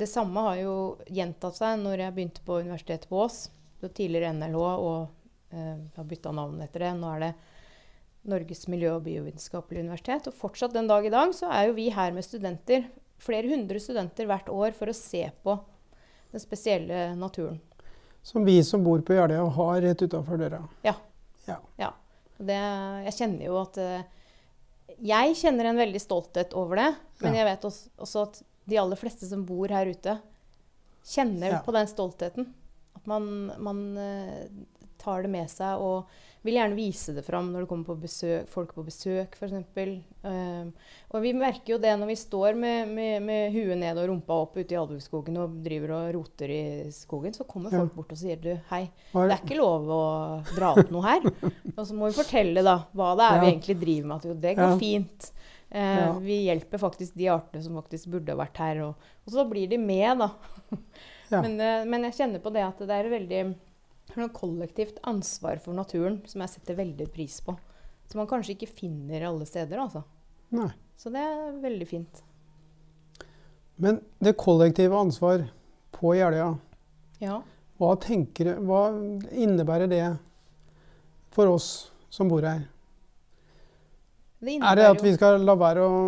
det 0.00 0.08
samme 0.08 0.46
har 0.46 0.60
jo 0.62 0.76
gjentatt 1.12 1.58
seg 1.58 1.82
når 1.82 2.06
jeg 2.06 2.14
begynte 2.16 2.44
på 2.46 2.62
Universitetet 2.62 3.10
på 3.10 3.20
Ås. 3.26 3.42
Det 3.82 3.90
tidligere 3.98 4.32
NLH, 4.38 4.62
og 4.78 5.52
uh, 5.52 5.76
har 5.98 6.08
bytta 6.08 6.32
navn 6.34 6.62
etter 6.64 6.86
det. 6.86 6.92
Nå 7.00 7.10
er 7.12 7.26
det 7.26 7.32
Norges 8.30 8.64
miljø- 8.70 8.94
og 8.96 9.04
biovitenskapelige 9.04 9.84
universitet. 9.84 10.30
Og 10.30 10.38
fortsatt 10.38 10.74
den 10.76 10.88
dag 10.90 11.06
i 11.06 11.12
dag 11.12 11.34
så 11.36 11.50
er 11.52 11.68
jo 11.68 11.76
vi 11.76 11.90
her 11.92 12.14
med 12.14 12.24
studenter, 12.24 12.86
flere 13.22 13.50
hundre 13.50 13.82
studenter 13.82 14.30
hvert 14.30 14.48
år, 14.52 14.72
for 14.78 14.90
å 14.90 14.96
se 14.96 15.26
på 15.44 15.58
den 16.32 16.40
spesielle 16.42 17.14
naturen. 17.18 17.60
Som 18.22 18.44
vi 18.46 18.58
som 18.64 18.84
bor 18.84 19.00
på 19.02 19.14
Jeløya 19.16 19.44
har 19.56 19.80
rett 19.82 20.02
utafor 20.06 20.38
døra. 20.40 20.62
Ja. 20.86 20.94
Ja. 21.48 21.56
Ja. 21.80 21.90
Det, 22.38 22.58
jeg 23.06 23.14
kjenner 23.18 23.44
jo 23.46 23.56
at 23.60 23.76
eh, 23.82 24.02
Jeg 25.02 25.34
kjenner 25.38 25.68
en 25.70 25.78
veldig 25.78 26.00
stolthet 26.02 26.54
over 26.58 26.76
det. 26.78 26.88
Men 27.22 27.34
Ja. 27.34 27.42
jeg 27.42 27.48
vet 27.50 27.64
også, 27.68 27.88
også 27.98 28.22
at 28.28 28.42
de 28.70 28.78
aller 28.78 28.96
fleste 29.00 29.26
som 29.26 29.44
bor 29.46 29.68
her 29.74 29.86
ute, 29.90 30.16
kjenner 31.04 31.56
på 31.64 31.72
den 31.74 31.88
stoltheten. 31.90 32.46
At 32.94 33.06
man, 33.10 33.26
man 33.58 33.80
eh, 33.98 34.44
tar 35.02 35.22
det 35.26 35.30
med 35.34 35.50
seg 35.50 35.80
og 35.82 36.06
vil 36.42 36.56
gjerne 36.58 36.74
vise 36.74 37.12
det 37.14 37.22
fram 37.26 37.52
når 37.52 37.62
det 37.64 37.68
kommer 37.70 37.86
på 37.86 37.94
besøk, 38.02 38.48
folk 38.50 38.72
på 38.74 38.82
besøk, 38.86 39.36
f.eks. 39.38 39.52
Um, 40.22 40.72
og 41.14 41.22
vi 41.22 41.32
merker 41.38 41.74
jo 41.74 41.78
det 41.82 41.92
når 41.98 42.10
vi 42.10 42.16
står 42.18 42.56
med, 42.58 42.88
med, 42.94 43.22
med 43.22 43.52
huet 43.54 43.78
ned 43.78 43.98
og 44.02 44.08
rumpa 44.10 44.38
opp 44.44 44.56
ute 44.58 44.74
i 44.74 44.78
albueskogen 44.80 45.38
og 45.42 45.54
driver 45.62 45.94
og 45.98 46.08
roter 46.16 46.50
i 46.54 46.62
skogen, 46.94 47.34
så 47.36 47.46
kommer 47.46 47.70
Ja. 47.72 47.80
folk 47.84 47.94
bort 48.00 48.12
og 48.16 48.18
sier 48.18 48.40
du, 48.42 48.50
hei, 48.72 48.82
det 49.14 49.28
er 49.28 49.38
ikke 49.38 49.58
lov 49.60 49.86
å 49.94 50.02
dra 50.56 50.72
opp 50.74 50.90
noe 50.94 51.06
her. 51.06 51.30
Og 51.78 51.86
så 51.88 51.94
må 51.96 52.10
vi 52.10 52.18
fortelle 52.18 52.62
da, 52.66 52.74
hva 52.92 53.12
det 53.16 53.26
er 53.30 53.40
vi 53.40 53.46
egentlig 53.54 53.78
driver 53.80 54.08
med. 54.10 54.16
At 54.18 54.26
jo, 54.28 54.34
det 54.42 54.56
går 54.58 54.74
Ja. 54.74 54.78
fint. 54.82 55.30
Uh, 55.72 55.78
Ja. 55.78 56.08
Vi 56.20 56.34
hjelper 56.50 56.78
faktisk 56.82 57.14
de 57.16 57.30
artene 57.32 57.62
som 57.64 57.78
faktisk 57.80 58.10
burde 58.12 58.34
ha 58.34 58.36
vært 58.42 58.58
her. 58.60 58.82
Og, 58.90 58.94
og 59.24 59.32
så 59.32 59.46
blir 59.48 59.70
de 59.70 59.78
med, 59.80 60.18
da. 60.20 60.28
Ja. 61.32 61.40
Men, 61.46 61.54
eh, 61.64 61.84
men 61.88 62.02
jeg 62.04 62.12
kjenner 62.18 62.42
på 62.44 62.50
det 62.52 62.60
at 62.66 62.76
det 62.84 62.92
er 62.92 63.06
veldig 63.08 63.38
noe 64.20 64.32
kollektivt 64.34 64.98
ansvar 65.08 65.60
for 65.62 65.72
naturen 65.76 66.20
som 66.28 66.40
jeg 66.44 66.52
setter 66.56 66.76
veldig 66.78 67.06
pris 67.14 67.38
på. 67.44 67.54
Som 68.10 68.18
man 68.20 68.28
kanskje 68.28 68.56
ikke 68.56 68.68
finner 68.68 69.24
alle 69.28 69.46
steder, 69.48 69.78
altså. 69.80 70.02
Nei. 70.52 70.68
Så 71.00 71.10
det 71.14 71.22
er 71.24 71.54
veldig 71.62 71.86
fint. 71.88 72.22
Men 73.80 74.02
det 74.22 74.36
kollektive 74.38 74.98
ansvar 74.98 75.46
på 75.96 76.12
Jeløya, 76.18 76.58
Ja. 77.22 77.40
hva, 77.78 77.94
tenker, 77.96 78.56
hva 78.60 78.90
innebærer 79.32 79.88
det 79.88 80.18
for 81.32 81.46
oss 81.54 81.90
som 82.10 82.28
bor 82.28 82.42
her? 82.42 82.66
Det 84.42 84.58
Er 84.60 84.74
det 84.76 84.84
at 84.90 85.02
vi 85.02 85.14
skal 85.14 85.40
la 85.46 85.54
være 85.54 85.80
å 85.86 85.98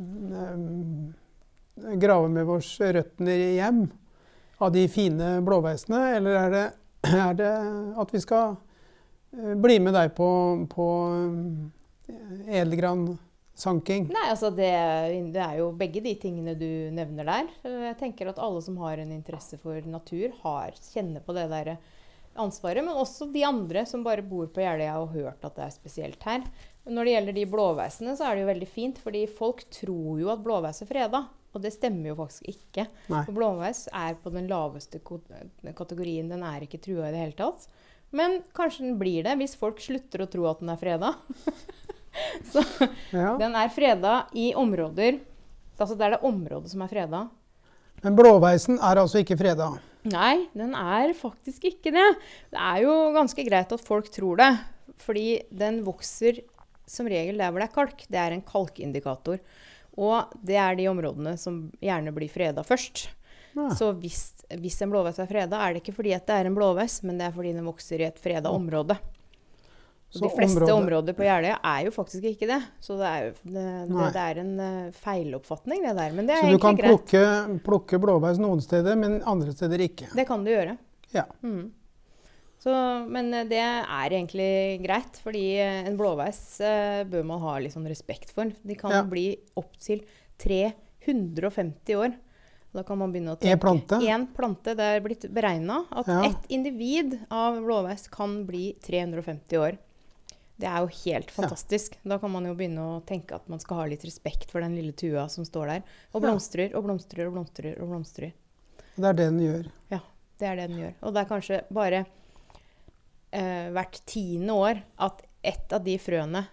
eh, 0.00 1.96
grave 1.98 2.28
med 2.28 2.46
vårs 2.46 2.74
røttene 2.80 3.36
hjem 3.56 3.82
av 4.62 4.72
de 4.74 4.86
fine 4.92 5.40
blåveisene, 5.44 6.00
eller 6.16 6.36
er 6.38 6.50
det, 6.52 6.64
er 7.08 7.34
det 7.38 7.52
at 7.98 8.14
vi 8.14 8.20
skal 8.22 8.56
eh, 9.36 9.54
bli 9.58 9.78
med 9.82 9.96
deg 9.96 10.12
på, 10.16 10.28
på 10.70 10.88
eh, 12.08 12.58
edelgransanking? 12.60 14.10
Nei, 14.12 14.26
altså 14.30 14.52
det, 14.54 14.72
det 15.34 15.42
er 15.42 15.58
jo 15.60 15.72
begge 15.78 16.04
de 16.04 16.14
tingene 16.20 16.54
du 16.58 16.68
nevner 16.94 17.28
der. 17.28 17.50
Jeg 17.88 17.98
tenker 18.00 18.30
at 18.30 18.40
alle 18.42 18.62
som 18.64 18.78
har 18.84 19.02
en 19.02 19.14
interesse 19.14 19.58
for 19.62 19.80
natur, 19.88 20.30
har, 20.44 20.78
kjenner 20.92 21.24
på 21.24 21.36
det 21.36 21.48
der 21.52 21.76
ansvaret. 22.38 22.84
Men 22.84 22.96
også 22.96 23.28
de 23.32 23.44
andre 23.46 23.84
som 23.88 24.04
bare 24.04 24.24
bor 24.24 24.48
på 24.52 24.62
Jeløya 24.64 24.98
og 25.00 25.12
har 25.12 25.28
hørt 25.28 25.46
at 25.46 25.58
det 25.58 25.66
er 25.66 25.74
spesielt 25.74 26.28
her. 26.28 26.46
Når 26.88 27.04
det 27.04 27.14
gjelder 27.14 27.36
de 27.36 27.50
blåveisene, 27.50 28.16
så 28.18 28.26
er 28.26 28.34
det 28.34 28.42
jo 28.42 28.50
veldig 28.50 28.70
fint, 28.70 28.98
fordi 28.98 29.26
folk 29.30 29.62
tror 29.70 30.18
jo 30.22 30.32
at 30.32 30.42
blåveis 30.42 30.82
er 30.82 30.90
freda. 30.90 31.26
Og 31.52 31.60
det 31.64 31.72
stemmer 31.74 32.12
jo 32.12 32.18
faktisk 32.18 32.46
ikke. 32.48 32.86
Nei. 33.12 33.22
For 33.26 33.36
blåveis 33.36 33.84
er 33.92 34.14
på 34.22 34.32
den 34.32 34.46
laveste 34.48 35.00
kategorien. 35.04 36.30
Den 36.32 36.44
er 36.48 36.64
ikke 36.64 36.80
trua 36.80 37.08
i 37.10 37.12
det 37.14 37.20
hele 37.20 37.36
tatt. 37.36 37.66
Men 38.12 38.40
kanskje 38.56 38.86
den 38.86 38.96
blir 39.00 39.24
det 39.26 39.36
hvis 39.40 39.56
folk 39.56 39.80
slutter 39.80 40.24
å 40.24 40.30
tro 40.32 40.46
at 40.50 40.60
den 40.64 40.72
er 40.72 40.80
freda. 40.80 41.12
så 42.52 42.64
Ja. 43.12 43.36
den 43.40 43.54
er 43.56 43.70
freda 43.72 44.26
i 44.36 44.50
områder 44.58 45.20
Altså 45.80 45.96
det 45.98 46.04
er 46.04 46.12
det 46.14 46.26
området 46.28 46.70
som 46.70 46.82
er 46.84 46.90
freda. 46.92 47.20
Men 48.04 48.14
blåveisen 48.14 48.76
er 48.78 49.00
altså 49.00 49.18
ikke 49.22 49.34
freda. 49.40 49.70
Nei, 50.06 50.44
den 50.54 50.76
er 50.78 51.10
faktisk 51.16 51.64
ikke 51.66 51.90
det. 51.94 52.04
Det 52.52 52.60
er 52.60 52.84
jo 52.84 52.92
ganske 53.16 53.42
greit 53.48 53.72
at 53.74 53.82
folk 53.82 54.06
tror 54.14 54.38
det. 54.38 54.50
Fordi 55.02 55.40
den 55.50 55.80
vokser 55.86 56.38
som 56.86 57.08
regel 57.10 57.40
der 57.40 57.50
hvor 57.50 57.62
det 57.64 57.68
er 57.70 57.74
kalk. 57.74 58.04
Det 58.06 58.20
er 58.20 58.36
en 58.36 58.44
kalkindikator. 58.46 59.40
Og 60.00 60.30
det 60.42 60.56
er 60.56 60.76
de 60.78 60.86
områdene 60.88 61.34
som 61.38 61.66
gjerne 61.82 62.12
blir 62.16 62.30
freda 62.32 62.62
først. 62.64 63.08
Ja. 63.52 63.66
Så 63.76 63.90
hvis, 64.00 64.30
hvis 64.56 64.78
en 64.82 64.90
blåveis 64.94 65.18
er 65.20 65.26
freda, 65.28 65.58
er 65.60 65.74
det 65.74 65.82
ikke 65.82 65.94
fordi 65.98 66.14
det 66.16 66.32
er 66.32 66.48
en 66.48 66.54
blåveis, 66.56 67.02
men 67.04 67.18
det 67.20 67.26
er 67.28 67.34
fordi 67.36 67.52
den 67.52 67.66
vokser 67.68 68.00
i 68.00 68.06
et 68.08 68.18
freda 68.22 68.48
område. 68.48 68.96
Så 70.12 70.20
de 70.26 70.28
fleste 70.36 70.60
området- 70.60 70.76
områder 70.76 71.14
på 71.16 71.24
Jeløya 71.24 71.58
er 71.64 71.84
jo 71.86 71.90
faktisk 71.94 72.24
ikke 72.28 72.46
det. 72.48 72.58
Så 72.84 72.96
det 73.00 73.06
er, 73.08 73.28
det, 73.44 73.66
det, 73.88 74.08
det 74.12 74.24
er 74.24 74.40
en 74.42 74.50
eh, 74.60 74.90
feiloppfatning, 74.92 75.84
det 75.86 75.94
der. 75.96 76.12
Men 76.12 76.26
det 76.28 76.34
er 76.36 76.42
egentlig 76.50 76.60
greit. 76.60 77.06
Så 77.08 77.12
du 77.12 77.12
kan 77.12 77.52
plukke, 77.56 77.62
plukke 77.64 78.00
blåveis 78.02 78.40
noen 78.40 78.60
steder, 78.60 78.96
men 79.00 79.22
andre 79.24 79.52
steder 79.56 79.80
ikke. 79.80 80.10
Det 80.16 80.26
kan 80.28 80.44
du 80.44 80.50
gjøre. 80.52 80.76
Ja. 81.16 81.24
Mm. 81.44 81.70
Så, 82.62 82.72
men 83.10 83.32
eh, 83.34 83.46
det 83.50 83.58
er 83.58 84.12
egentlig 84.14 84.82
greit, 84.84 85.16
fordi 85.24 85.44
eh, 85.58 85.80
en 85.88 85.96
blåveis 85.98 86.38
eh, 86.62 87.00
bør 87.10 87.24
man 87.26 87.40
ha 87.42 87.56
litt 87.58 87.74
sånn 87.74 87.88
respekt 87.90 88.30
for. 88.34 88.52
De 88.62 88.76
kan 88.78 88.94
Ja. 88.94 89.00
bli 89.08 89.32
opptil 89.58 90.04
350 90.38 91.96
år. 91.98 92.14
Da 92.72 92.84
kan 92.88 92.96
man 93.02 93.10
begynne 93.12 93.34
å 93.34 93.38
En 93.42 93.56
Én 93.56 93.60
plante? 93.60 93.98
En 94.08 94.26
plante. 94.32 94.72
Det 94.78 94.84
er 94.94 95.02
blitt 95.04 95.26
beregna 95.34 95.82
at 95.90 96.06
Ja. 96.08 96.22
ett 96.30 96.46
individ 96.48 97.18
av 97.30 97.58
blåveis 97.60 98.06
kan 98.10 98.46
bli 98.46 98.76
350 98.80 99.58
år. 99.58 99.76
Det 100.56 100.68
er 100.70 100.78
jo 100.86 100.86
helt 101.10 101.30
fantastisk. 101.30 101.96
Da 102.04 102.18
kan 102.18 102.30
man 102.30 102.44
jo 102.46 102.54
begynne 102.54 102.78
å 102.78 103.04
tenke 103.04 103.34
at 103.34 103.48
man 103.48 103.58
skal 103.58 103.76
ha 103.78 103.84
litt 103.90 104.04
respekt 104.04 104.50
for 104.50 104.60
den 104.60 104.76
lille 104.76 104.92
tua 104.92 105.28
som 105.28 105.44
står 105.44 105.66
der. 105.66 105.82
Og 106.14 106.22
blomstrer 106.22 106.74
og 106.76 106.84
blomstrer 106.84 107.26
og 107.26 107.34
blomstrer 107.34 107.82
og 107.82 107.88
blomstrer. 107.90 108.32
Det 108.96 109.04
er 109.04 109.12
det 109.12 109.26
den 109.32 109.40
gjør. 109.40 109.70
Ja, 109.90 110.00
det 110.38 110.46
er 110.48 110.56
det 110.56 110.68
den 110.70 110.78
gjør. 110.78 110.94
Og 111.02 111.12
det 111.14 111.20
er 111.20 111.28
kanskje 111.34 111.64
bare 111.72 112.06
eh, 113.32 113.68
hvert 113.74 113.98
tiende 114.08 114.52
år 114.54 114.82
at 115.02 115.22
ett 115.42 115.72
av 115.74 115.82
de 115.84 115.96
frøene 115.98 116.44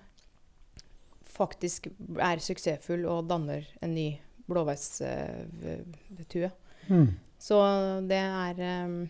faktisk 1.29 1.87
er 2.19 2.37
suksessfull 2.43 3.05
og 3.07 3.27
danner 3.29 3.67
en 3.83 3.93
ny 3.95 4.09
blåveistue. 4.49 6.49
Mm. 6.89 7.07
Så 7.39 7.59
det 8.09 8.17
er, 8.19 8.59
eh, 8.59 9.07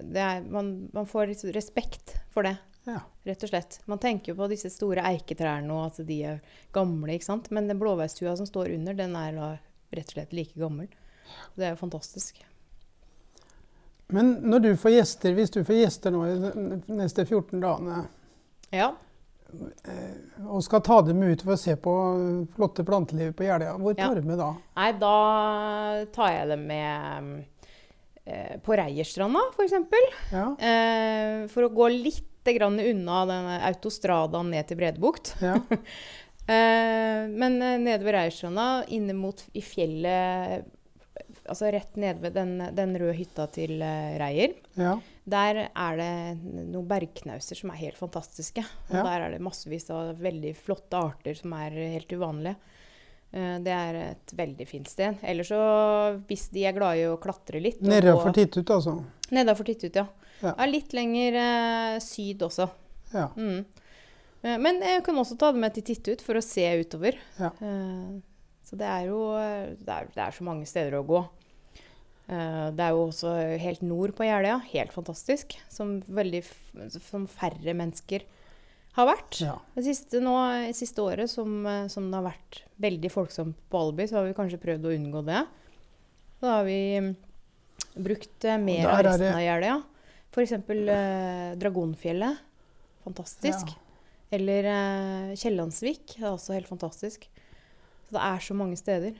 det 0.00 0.22
er 0.22 0.40
man, 0.48 0.88
man 0.94 1.06
får 1.10 1.34
respekt 1.54 2.16
for 2.32 2.42
det, 2.46 2.56
Ja. 2.86 3.00
rett 3.26 3.42
og 3.42 3.48
slett. 3.50 3.80
Man 3.90 3.98
tenker 3.98 4.30
jo 4.32 4.36
på 4.38 4.46
disse 4.48 4.70
store 4.70 5.02
eiketrærne 5.02 5.70
og 5.74 5.86
at 5.90 6.06
de 6.06 6.20
er 6.22 6.40
gamle, 6.72 7.12
ikke 7.16 7.24
sant. 7.32 7.50
Men 7.50 7.66
den 7.68 7.78
blåveistua 7.80 8.36
som 8.38 8.46
står 8.46 8.70
under, 8.78 8.94
den 8.94 9.16
er 9.16 9.32
da 9.34 9.58
rett 9.92 10.08
og 10.08 10.12
slett 10.14 10.32
like 10.32 10.54
gammel. 10.58 10.86
Det 11.56 11.64
er 11.66 11.70
jo 11.74 11.82
fantastisk. 11.82 12.38
Men 14.14 14.34
når 14.46 14.62
du 14.62 14.68
får 14.78 14.92
gjester, 15.00 15.34
hvis 15.34 15.50
du 15.50 15.64
får 15.66 15.80
gjester 15.80 16.14
nå 16.14 16.20
de 16.86 16.94
neste 16.94 17.24
14 17.26 17.60
dagene, 17.60 18.04
Ja. 18.72 18.92
og 20.46 20.62
skal 20.62 20.80
ta 20.84 21.00
dem 21.06 21.22
ut 21.22 21.42
for 21.42 21.54
å 21.54 21.58
se 21.58 21.74
på 21.80 21.92
flotte 22.56 22.84
planteliv 22.86 23.32
på 23.38 23.46
Jeløya, 23.46 23.76
hvor 23.78 23.94
Ja. 23.98 24.06
tar 24.08 24.14
du 24.20 24.22
med 24.26 24.38
da? 24.38 24.52
Nei, 24.76 24.92
da 24.92 26.04
tar 26.12 26.32
jeg 26.32 26.48
dem 26.48 26.66
med 26.66 27.44
eh, 28.26 28.56
på 28.58 28.76
Reierstranda, 28.76 29.40
f.eks. 29.54 29.72
Ja, 30.32 30.46
Eh, 30.58 31.46
for 31.48 31.62
å 31.68 31.74
gå 31.74 31.88
litt 32.02 32.22
grann 32.44 32.78
unna 32.78 33.24
denne 33.26 33.60
autostradaen 33.66 34.50
ned 34.50 34.66
til 34.68 34.76
Bredebukt. 34.78 35.34
ja, 35.42 35.58
Eh, 36.48 37.26
men 37.26 37.56
eh, 37.60 37.76
nede 37.82 38.04
ved 38.06 38.14
Reierstranda, 38.14 38.84
inne 38.94 39.12
mot 39.18 39.40
i 39.52 39.60
fjellet 39.60 40.62
Altså 41.46 41.68
rett 41.70 41.94
nede 41.96 42.20
ved 42.22 42.34
den, 42.34 42.56
den 42.74 42.94
røde 42.98 43.14
hytta 43.16 43.46
til 43.54 43.76
uh, 43.80 44.16
Reier, 44.20 44.56
Ja. 44.76 44.96
der 45.24 45.60
er 45.68 45.96
det 46.00 46.08
noen 46.72 46.88
bergknauser 46.90 47.56
som 47.58 47.70
er 47.70 47.78
helt 47.84 47.98
fantastiske. 47.98 48.64
Og 48.90 48.96
Ja. 48.98 49.02
der 49.06 49.24
er 49.26 49.30
det 49.36 49.40
massevis 49.46 49.88
av 49.94 50.16
veldig 50.18 50.52
flotte 50.58 50.98
arter 50.98 51.38
som 51.38 51.52
er 51.54 51.70
helt 51.94 52.10
uvanlige. 52.12 52.56
Uh, 53.32 53.56
det 53.62 53.72
er 53.72 54.00
et 54.12 54.34
veldig 54.38 54.66
fint 54.68 54.88
sted. 54.90 55.16
Ellers 55.22 55.48
så, 55.54 55.60
hvis 56.28 56.48
de 56.54 56.66
er 56.66 56.76
glade 56.76 57.00
i 57.04 57.08
å 57.10 57.16
klatre 57.22 57.62
litt 57.62 57.80
Nedafor 57.80 58.34
Tittut, 58.36 58.70
altså. 58.70 58.98
Nedafor 59.30 59.64
Tittut, 59.70 59.94
ja. 59.96 60.06
Ja. 60.42 60.52
ja. 60.52 60.66
Litt 60.68 60.92
lenger 60.92 61.38
uh, 61.40 61.98
syd 62.02 62.42
også. 62.42 62.68
Ja. 63.14 63.28
Mm. 63.38 63.64
Men 64.62 64.76
jeg 64.84 65.02
kan 65.02 65.16
også 65.18 65.34
ta 65.40 65.48
det 65.50 65.58
med 65.58 65.72
til 65.74 65.82
Tittut 65.88 66.20
for 66.22 66.38
å 66.38 66.42
se 66.44 66.62
utover. 66.78 67.16
Ja. 67.40 67.48
Så 68.66 68.74
det 68.78 68.86
er 68.90 69.04
jo 69.06 69.18
det 69.78 69.92
er, 69.94 70.08
det 70.10 70.22
er 70.24 70.34
så 70.34 70.46
mange 70.46 70.66
steder 70.66 70.96
å 70.98 71.04
gå. 71.06 71.20
Uh, 72.26 72.72
Det 72.74 72.82
er 72.82 72.94
jo 72.96 73.04
også 73.06 73.34
helt 73.62 73.82
nord 73.86 74.16
på 74.18 74.26
Jeløya. 74.26 74.56
Helt 74.72 74.94
fantastisk. 74.94 75.54
Som, 75.70 76.00
veldig, 76.10 76.40
som 76.98 77.28
færre 77.30 77.74
mennesker 77.78 78.24
har 78.96 79.06
vært. 79.10 79.38
ja. 79.44 79.54
Det 79.76 79.84
siste, 79.86 80.18
nå, 80.24 80.32
siste 80.74 81.04
året 81.04 81.28
som, 81.30 81.50
eh, 81.68 81.82
som 81.92 82.06
det 82.08 82.16
har 82.16 82.24
vært 82.30 82.62
veldig 82.80 83.10
folksomt 83.12 83.58
på 83.70 83.76
Alby, 83.84 84.06
så 84.08 84.16
har 84.16 84.24
vi 84.24 84.32
kanskje 84.38 84.58
prøvd 84.62 84.86
å 84.88 84.94
unngå 84.96 85.20
det. 85.26 85.42
Da 86.40 86.54
har 86.54 86.64
vi 86.64 86.78
mm, 87.04 87.10
brukt 88.06 88.46
eh, 88.48 88.56
mer 88.56 88.88
av 88.88 89.02
resten 89.04 89.26
det- 89.26 89.34
av 89.36 89.44
Jeløya. 89.44 89.76
F.eks. 90.32 90.52
Uh, 90.68 91.54
Dragonfjellet. 91.60 92.40
Fantastisk. 93.04 93.70
Ja. 93.76 94.00
Eller 94.36 94.66
uh, 94.72 95.36
Kiellandsvik. 95.38 96.16
Det 96.16 96.24
er 96.24 96.32
også 96.32 96.56
helt 96.56 96.68
fantastisk. 96.68 97.28
Så 98.06 98.14
det 98.16 98.22
er 98.22 98.38
så 98.44 98.54
mange 98.54 98.76
steder. 98.78 99.16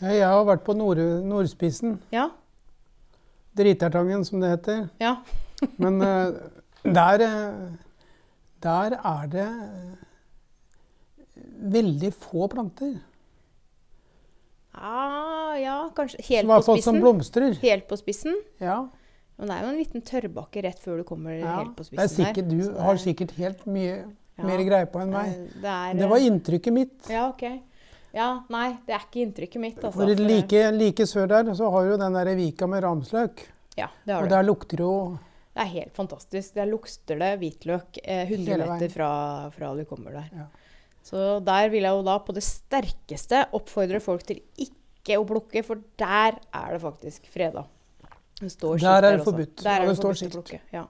Ja, 0.00 0.08
Jeg 0.08 0.26
har 0.28 0.44
vært 0.48 0.64
på 0.66 0.74
nord 0.76 0.98
nordspissen. 1.24 1.98
Ja. 2.12 2.28
Dritertangen, 3.56 4.24
som 4.26 4.40
det 4.42 4.50
heter. 4.50 4.88
Ja. 5.00 5.16
Men 5.82 6.00
eh, 6.02 6.32
der, 6.84 7.22
eh, 7.22 7.76
der 8.64 8.96
er 8.98 9.26
det 9.30 9.46
eh, 9.46 9.94
veldig 11.76 12.10
få 12.16 12.48
planter. 12.52 12.96
Ah, 14.74 15.54
ja, 15.60 15.76
kanskje. 15.94 16.18
Helt 16.26 16.48
på 16.50 16.56
spissen? 16.58 16.64
som 16.64 16.76
spissen. 16.80 17.00
blomstrer. 17.04 17.54
Helt 17.62 17.86
på 17.88 17.96
spissen. 18.00 18.34
Ja, 18.60 18.80
Men 19.36 19.48
det 19.50 19.54
er 19.56 19.62
jo 19.64 19.70
en 19.72 19.78
liten 19.78 20.02
tørrbakke 20.06 20.62
rett 20.62 20.78
før 20.82 21.00
du 21.00 21.04
kommer 21.06 21.34
ja. 21.38 21.56
helt 21.60 21.72
på 21.76 21.82
Det 21.86 21.98
er 21.98 22.06
spissen 22.08 22.24
sikkert, 22.24 22.50
der. 22.50 22.58
du 22.74 22.80
har 22.80 22.92
er- 22.94 23.02
sikkert 23.02 23.30
helt 23.38 23.64
mye 23.66 23.94
Ja. 24.36 24.44
mer 24.48 24.64
greie 24.66 24.86
på 24.90 24.98
enn 25.02 25.12
meg. 25.14 25.28
Eh, 25.30 25.60
Det 25.62 25.70
er 25.70 25.94
Det 25.94 26.08
var 26.10 26.18
inntrykket 26.18 26.72
mitt. 26.74 27.10
Ja, 27.10 27.28
OK. 27.28 27.44
Ja, 28.14 28.28
nei, 28.50 28.78
det 28.86 28.94
er 28.94 29.02
ikke 29.06 29.22
inntrykket 29.26 29.60
mitt, 29.60 29.76
altså. 29.78 29.92
For 29.92 30.06
for 30.06 30.24
like, 30.26 30.64
like 30.72 31.06
sør 31.06 31.28
der 31.28 31.54
så 31.54 31.70
har 31.70 31.84
du 31.88 31.96
den 31.98 32.12
der 32.18 32.34
vika 32.38 32.66
med 32.70 32.82
ramsløk. 32.82 33.46
Ja, 33.76 33.88
det 34.06 34.14
har 34.14 34.22
du. 34.22 34.26
Og 34.26 34.30
der 34.30 34.42
lukter 34.46 34.78
jo 34.78 35.18
Det 35.54 35.62
er 35.62 35.70
helt 35.70 35.94
fantastisk. 35.94 36.54
Der 36.54 36.66
lukter 36.66 37.18
det 37.18 37.38
hvitløk 37.38 37.98
eh, 38.02 38.26
100 38.26 38.58
meter 38.58 38.90
fra, 38.90 39.50
fra 39.54 39.74
du 39.74 39.84
kommer 39.84 40.10
der. 40.12 40.28
Ja. 40.34 40.46
Så 41.04 41.38
der 41.44 41.68
vil 41.70 41.82
jeg 41.82 41.92
jo 41.94 42.02
da 42.02 42.18
på 42.18 42.34
det 42.34 42.42
sterkeste 42.42 43.44
oppfordre 43.54 44.00
folk 44.02 44.24
til 44.26 44.40
ikke 44.58 45.18
å 45.20 45.26
plukke, 45.28 45.62
for 45.62 45.82
der 46.00 46.38
er 46.54 46.72
det 46.72 46.80
faktisk 46.82 47.26
freda. 47.30 47.66
Det 48.40 48.50
står 48.50 48.80
Der 48.80 49.06
er 49.12 49.16
det 49.18 49.24
forbudt. 49.24 49.62
Der 49.62 49.70
Ja, 49.70 49.82
er 49.82 49.86
det 49.86 49.96
forbudt 50.00 50.22
å 50.26 50.30
plukke. 50.38 50.60
Ja. 50.72 50.86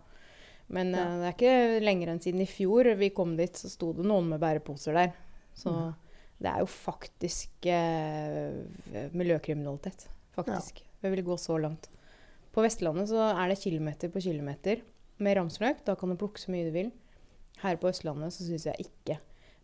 Men 0.69 0.93
Ja. 0.95 1.05
uh, 1.05 1.19
det 1.21 1.27
er 1.29 1.35
ikke 1.37 1.85
lenger 1.85 2.09
enn 2.15 2.21
siden 2.21 2.41
i 2.41 2.47
fjor 2.49 2.95
vi 2.97 3.11
kom 3.11 3.37
dit, 3.37 3.53
så 3.57 3.69
sto 3.69 3.93
det 3.93 4.05
noen 4.05 4.29
med 4.29 4.41
bæreposer 4.41 4.95
der. 4.95 5.13
Så 5.55 5.71
Mm. 5.71 5.95
det 6.41 6.51
er 6.51 6.59
jo 6.61 6.67
faktisk 6.67 7.51
uh, 7.67 9.11
miljøkriminalitet. 9.13 10.07
Faktisk. 10.35 10.83
Jeg 11.03 11.13
vil 11.13 11.23
gå 11.25 11.37
så 11.39 11.59
langt. 11.61 11.89
På 12.55 12.63
Vestlandet 12.63 13.09
så 13.11 13.19
er 13.37 13.49
det 13.51 13.59
kilometer 13.61 14.09
på 14.09 14.21
kilometer 14.23 14.81
med 15.19 15.37
ramsløk. 15.37 15.85
Da 15.85 15.95
kan 15.95 16.09
du 16.11 16.17
plukke 16.17 16.39
så 16.41 16.51
mye 16.51 16.65
du 16.67 16.71
vil. 16.75 16.91
Her 17.63 17.77
på 17.77 17.89
Østlandet 17.91 18.33
så 18.35 18.43
syns 18.47 18.65
jeg 18.67 18.87
ikke 18.89 19.19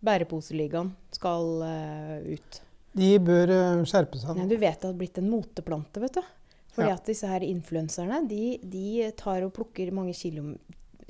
bæreposeligaen 0.04 0.92
skal 1.14 1.62
uh, 1.62 2.18
ut. 2.32 2.60
De 2.96 3.18
bør 3.22 3.50
skjerpe 3.86 4.18
seg. 4.18 4.36
Nei, 4.38 4.46
du 4.50 4.56
vet 4.58 4.80
det 4.82 4.88
har 4.90 4.96
blitt 4.98 5.18
en 5.20 5.30
moteplante, 5.30 6.00
vet 6.02 6.14
du. 6.18 6.22
Fordi 6.74 6.88
Ja. 6.88 6.94
at 6.94 7.06
disse 7.06 7.26
her 7.26 7.40
influenserne, 7.42 8.28
de, 8.30 8.58
de 8.62 9.10
tar 9.18 9.42
og 9.42 9.52
plukker 9.52 9.90
mange 9.92 10.14
kilo, 10.14 10.56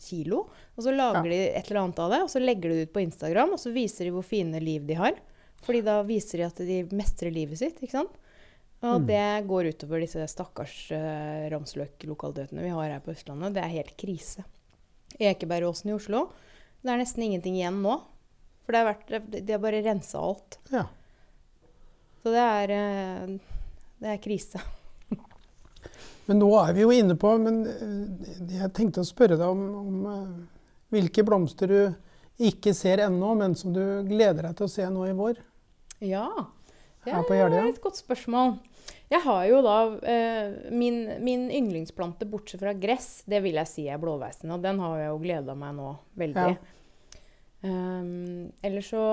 kilo 0.00 0.46
og 0.76 0.84
så 0.84 0.92
lager 0.94 1.24
Ja. 1.24 1.30
de 1.30 1.40
et 1.58 1.70
eller 1.70 1.80
annet 1.84 1.98
av 1.98 2.10
det, 2.10 2.20
og 2.24 2.28
så 2.32 2.40
legger 2.42 2.68
de 2.70 2.76
det 2.80 2.88
ut 2.88 2.92
på 2.94 3.02
Instagram, 3.04 3.52
og 3.52 3.58
så 3.62 3.72
viser 3.74 4.04
de 4.08 4.10
hvor 4.16 4.24
fine 4.24 4.60
liv 4.60 4.86
de 4.86 4.94
har. 4.94 5.14
Fordi 5.62 5.82
da 5.84 6.02
viser 6.02 6.38
de 6.38 6.44
at 6.46 6.56
de 6.56 6.82
mestrer 6.96 7.30
livet 7.34 7.58
sitt, 7.60 7.80
ikke 7.82 7.90
sant? 7.98 8.14
Og 8.82 9.02
Mm. 9.02 9.06
det 9.06 9.46
går 9.46 9.68
utover 9.74 10.00
disse 10.00 10.26
stakkars 10.32 10.90
uh, 10.90 11.50
ramsløk-lokalitetene 11.52 12.62
vi 12.64 12.70
har 12.72 12.88
her 12.94 13.00
på 13.04 13.12
Østlandet. 13.12 13.52
Det 13.52 13.62
er 13.62 13.68
helt 13.76 13.96
krise. 14.00 14.44
Ekebergåsen 15.20 15.90
i 15.90 15.92
Oslo, 15.98 16.30
det 16.82 16.88
er 16.94 16.96
nesten 17.02 17.22
ingenting 17.26 17.56
igjen 17.60 17.82
nå. 17.82 18.00
For 18.64 18.72
det 18.72 18.80
har 18.80 18.94
vært, 18.94 19.44
de 19.44 19.52
har 19.52 19.60
bare 19.60 19.82
rensa 19.84 20.16
alt. 20.18 20.56
Ja. 20.72 20.86
Så 22.22 22.32
det 22.32 22.40
er, 22.40 22.70
eh, 22.70 23.38
det 24.00 24.08
er 24.14 24.18
krise. 24.24 24.60
Men 26.31 26.38
nå 26.38 26.51
er 26.61 26.77
vi 26.77 26.85
jo 26.85 26.93
inne 26.95 27.16
på 27.19 27.33
Men 27.43 27.64
eh, 27.66 28.55
jeg 28.61 28.71
tenkte 28.77 29.03
å 29.03 29.09
spørre 29.09 29.38
deg 29.40 29.49
om, 29.51 29.66
om 29.81 30.07
eh, 30.12 30.31
hvilke 30.95 31.27
blomster 31.27 31.71
du 31.71 31.81
ikke 32.40 32.73
ser 32.73 33.03
ennå, 33.05 33.35
men 33.37 33.53
som 33.59 33.75
du 33.75 33.83
gleder 34.09 34.47
deg 34.49 34.55
til 34.57 34.64
å 34.64 34.73
se 34.73 34.87
nå 34.88 35.05
i 35.11 35.12
vår. 35.12 35.43
Ja, 37.05 37.19
det 37.29 37.37
er 37.37 37.66
et 37.66 37.83
godt 37.85 37.99
spørsmål. 38.01 38.55
Jeg 39.12 39.21
har 39.27 39.43
jo 39.51 39.61
da 39.66 39.77
eh, 40.09 40.73
min, 40.73 41.03
min 41.21 41.49
yndlingsplante, 41.53 42.25
bortsett 42.31 42.62
fra 42.64 42.73
gress, 42.73 43.27
det 43.29 43.43
vil 43.45 43.61
jeg 43.61 43.69
si 43.69 43.85
er 43.93 44.01
blåveisen. 44.01 44.51
Og 44.55 44.64
den 44.64 44.81
har 44.81 44.97
jeg 45.03 45.12
jo 45.12 45.21
gleda 45.21 45.57
meg 45.59 45.77
nå 45.77 45.93
veldig. 46.21 46.49
Ja. 46.55 46.77
Um, 47.61 48.49
ellers 48.64 48.88
så 48.88 49.05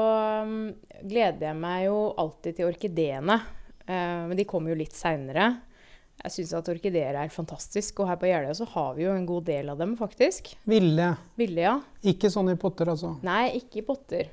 um, 0.47 0.57
gleder 1.03 1.49
jeg 1.49 1.59
meg 1.59 1.87
jo 1.89 1.97
alltid 2.23 2.59
til 2.59 2.69
orkideene. 2.69 3.41
Uh, 3.83 4.29
men 4.29 4.37
de 4.39 4.47
kommer 4.47 4.71
jo 4.71 4.79
litt 4.79 4.95
seinere. 4.95 5.49
Jeg 6.23 6.33
syns 6.33 6.53
at 6.57 6.69
orkideer 6.71 7.15
er 7.19 7.29
fantastisk, 7.31 8.01
og 8.01 8.09
her 8.09 8.17
på 8.19 8.27
Jeløya 8.29 8.55
så 8.57 8.65
har 8.73 8.95
vi 8.97 9.05
jo 9.05 9.13
en 9.13 9.27
god 9.29 9.45
del 9.47 9.69
av 9.69 9.77
dem, 9.79 9.93
faktisk. 9.99 10.49
Ville. 10.67 11.11
Ville, 11.37 11.61
ja. 11.67 11.75
Ikke 12.09 12.31
sånn 12.33 12.49
i 12.51 12.57
potter, 12.59 12.89
altså. 12.93 13.13
Nei, 13.25 13.51
ikke 13.59 13.83
i 13.83 13.85
potter. 13.85 14.31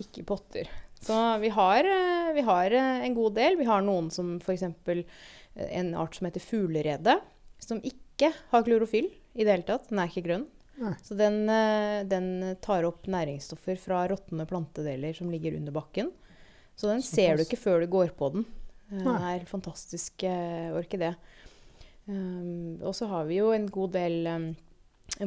Ikke 0.00 0.22
i 0.22 0.26
potter. 0.26 0.72
Så 1.06 1.14
vi 1.42 1.52
har, 1.52 1.84
eh, 1.84 2.32
vi 2.34 2.44
har 2.46 2.72
eh, 2.72 3.04
en 3.06 3.14
god 3.14 3.36
del. 3.36 3.60
Vi 3.60 3.68
har 3.68 3.84
noen 3.84 4.08
som 4.10 4.36
f.eks. 4.40 4.64
en 4.64 5.94
art 5.94 6.16
som 6.16 6.28
heter 6.28 6.42
fuglerede, 6.42 7.18
som 7.62 7.84
ikke 7.84 8.32
har 8.50 8.64
klorofyll 8.66 9.10
i 9.36 9.44
det 9.44 9.52
hele 9.52 9.68
tatt. 9.68 9.90
Den 9.90 10.00
er 10.00 10.10
ikke 10.10 10.26
grønn. 10.26 10.46
Nei. 10.80 10.92
Så 11.04 11.16
den, 11.16 11.42
eh, 11.52 12.02
den 12.08 12.56
tar 12.64 12.88
opp 12.88 13.08
næringsstoffer 13.12 13.78
fra 13.80 14.06
råtne 14.08 14.48
plantedeler 14.48 15.16
som 15.16 15.30
ligger 15.32 15.56
under 15.60 15.72
bakken. 15.72 16.12
Så 16.76 16.88
den 16.90 17.04
ser 17.04 17.36
du 17.36 17.44
ikke 17.44 17.60
før 17.60 17.84
du 17.84 17.92
går 17.92 18.12
på 18.16 18.32
den. 18.34 18.48
Eh, 18.90 19.00
Nei. 19.02 19.16
Det 19.16 19.30
er 19.32 19.40
en 19.40 19.50
fantastisk 19.50 20.22
eh, 20.28 20.70
orkidé. 20.76 21.14
Um, 22.06 22.76
og 22.86 22.92
så 22.94 23.08
har 23.10 23.24
vi 23.26 23.40
jo 23.40 23.48
en 23.50 23.66
god 23.72 23.96
del 23.96 24.28
um, 24.30 24.44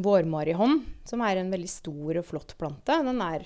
vårmarihånd, 0.05 0.85
som 1.09 1.23
er 1.27 1.41
en 1.41 1.51
veldig 1.51 1.71
stor 1.71 2.21
og 2.21 2.27
flott 2.27 2.53
plante. 2.59 2.95
Den 3.03 3.19
er 3.25 3.43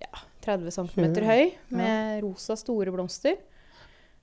ja, 0.00 0.22
30 0.46 0.72
cm 0.78 1.04
høy 1.26 1.50
med 1.74 2.22
rosa, 2.24 2.56
store 2.56 2.94
blomster. 2.94 3.36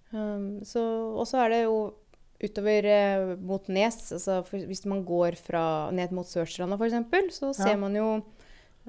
Um, 0.09 0.63
så, 0.65 0.81
og 1.13 1.27
så 1.29 1.43
er 1.43 1.53
det 1.53 1.61
jo 1.67 1.77
utover 2.45 2.85
eh, 2.91 3.35
mot 3.39 3.67
Nes, 3.71 3.95
altså 4.11 4.41
for, 4.47 4.59
hvis 4.67 4.83
man 4.89 5.05
går 5.07 5.37
fra, 5.39 5.91
ned 5.95 6.11
mot 6.15 6.27
Sørstranda 6.27 6.75
f.eks., 6.79 7.37
så 7.37 7.53
ser 7.55 7.75
Ja. 7.75 7.79
man 7.79 7.95
jo 7.95 8.09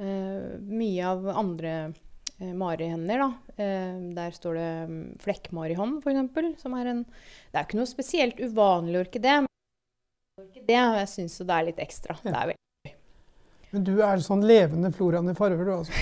eh, 0.00 0.56
mye 0.60 1.06
av 1.06 1.28
andre 1.30 1.74
eh, 1.86 1.94
marihender. 2.38 3.22
Da. 3.22 3.28
Eh, 3.56 3.96
der 4.16 4.34
står 4.36 4.58
det 4.58 4.68
um, 4.90 5.00
flekkmarihånd 5.22 6.02
f.eks., 6.04 6.60
som 6.62 6.76
er 6.76 6.92
en 6.92 7.02
Det 7.06 7.56
er 7.56 7.64
ikke 7.64 7.80
noe 7.80 7.88
spesielt 7.88 8.40
uvanlig 8.42 9.06
orkidé. 9.06 9.40
men 9.40 10.68
jeg 10.68 11.08
syns 11.08 11.38
det 11.40 11.54
er 11.56 11.68
litt 11.70 11.80
ekstra. 11.80 12.18
Ja. 12.22 12.30
Det 12.30 12.36
er 12.36 12.50
veldig 12.50 12.88
gøy. 12.88 12.94
Men 13.72 13.84
du 13.84 13.94
er 14.04 14.24
sånn 14.24 14.44
levende 14.46 14.90
floraen 14.94 15.30
i 15.32 15.36
farver, 15.36 15.64
du 15.64 15.72
altså. 15.78 15.92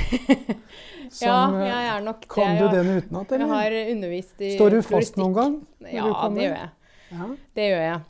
Som, 1.21 1.29
ja, 1.29 1.61
eh, 1.61 1.69
jeg 1.69 1.93
er 1.93 2.03
nok 2.09 2.25
det. 2.25 2.31
Kan 2.35 2.59
du 2.59 2.65
den 2.73 2.91
utenat, 2.99 3.37
Jeg 3.37 3.51
har 3.53 3.77
undervist 3.95 4.43
i 4.43 4.57
Står 4.59 4.75
du 4.75 4.81
fast 4.81 4.91
floristikk. 4.91 5.21
noen 5.23 5.37
gang? 5.39 5.55
Ja, 5.87 6.09
det 6.35 6.49
gjør 6.49 6.59
jeg. 6.59 6.73
Ja. 7.15 7.29
Det 7.55 7.69
gjør 7.71 7.85
jeg. 7.85 8.03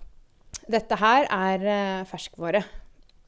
Dette 0.74 0.96
her 0.96 1.28
er 1.28 1.68
eh, 1.74 2.06
ferskvare. 2.08 2.64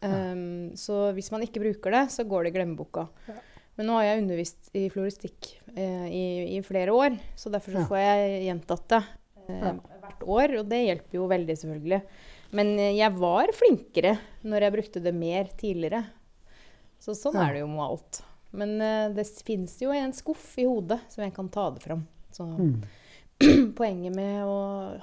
Um, 0.06 0.72
Så 0.78 1.11
hvis 1.16 1.28
man 1.32 1.42
ikke 1.44 1.61
bruker 1.61 1.92
det, 1.92 2.02
så 2.14 2.24
går 2.28 2.46
det 2.46 2.54
i 2.54 2.56
glemmeboka. 2.56 3.09
Ja. 3.28 3.37
Men 3.77 3.91
nå 3.91 3.97
har 3.99 4.07
jeg 4.07 4.23
undervist 4.23 4.71
i 4.77 4.87
floristikk 4.93 5.51
eh, 5.77 6.07
i, 6.09 6.25
i 6.57 6.62
flere 6.65 6.95
år, 6.97 7.19
så 7.37 7.53
derfor 7.53 7.77
så 7.77 7.85
får 7.91 8.01
jeg 8.01 8.39
gjentatt 8.47 8.87
det 8.95 9.03
eh, 9.53 9.67
hvert 10.01 10.25
år, 10.25 10.55
og 10.62 10.71
det 10.71 10.83
hjelper 10.87 11.19
jo 11.19 11.27
veldig, 11.31 11.57
selvfølgelig. 11.61 12.01
Men 12.57 12.73
eh, 12.81 12.95
jeg 12.97 13.12
var 13.21 13.53
flinkere 13.57 14.15
når 14.49 14.67
jeg 14.67 14.77
brukte 14.79 15.03
det 15.05 15.15
mer 15.17 15.51
tidligere. 15.61 16.05
Så 17.03 17.12
sånn 17.19 17.37
er 17.37 17.53
det 17.59 17.65
jo 17.65 17.71
med 17.71 17.85
alt. 17.85 18.23
Men 18.57 18.77
eh, 18.81 19.09
det 19.12 19.27
finnes 19.45 19.75
jo 19.83 19.93
en 19.93 20.15
skuff 20.17 20.55
i 20.62 20.65
hodet 20.65 21.03
som 21.12 21.27
jeg 21.27 21.35
kan 21.37 21.51
ta 21.53 21.69
det 21.77 21.85
fram. 21.85 22.07
Så 22.33 22.49
Mm. 22.57 22.79
poenget 23.77 24.15
med 24.17 24.47
å 24.49 24.53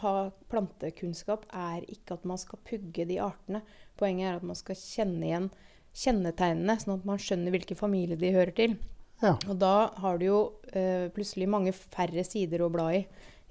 ha 0.01 0.13
plantekunnskap 0.49 1.43
er 1.53 1.83
ikke 1.85 2.15
at 2.15 2.23
man 2.25 2.39
skal 2.41 2.57
pugge 2.65 3.05
de 3.05 3.19
artene. 3.21 3.61
Poenget 3.99 4.25
er 4.31 4.39
at 4.39 4.47
man 4.49 4.57
skal 4.57 4.79
kjenne 4.79 5.27
igjen 5.27 5.51
kjennetegnene, 5.93 6.75
sånn 6.81 6.95
at 6.99 7.05
man 7.05 7.19
skjønner 7.21 7.53
hvilken 7.53 7.77
familie 7.77 8.17
de 8.19 8.31
hører 8.33 8.53
til. 8.57 8.77
Ja. 9.23 9.35
Og 9.47 9.55
da 9.61 9.89
har 10.03 10.17
du 10.19 10.25
jo 10.25 10.39
eh, 10.73 11.07
plutselig 11.15 11.47
mange 11.47 11.71
færre 11.73 12.23
sider 12.27 12.63
å 12.65 12.71
bla 12.73 12.89
i 12.97 13.03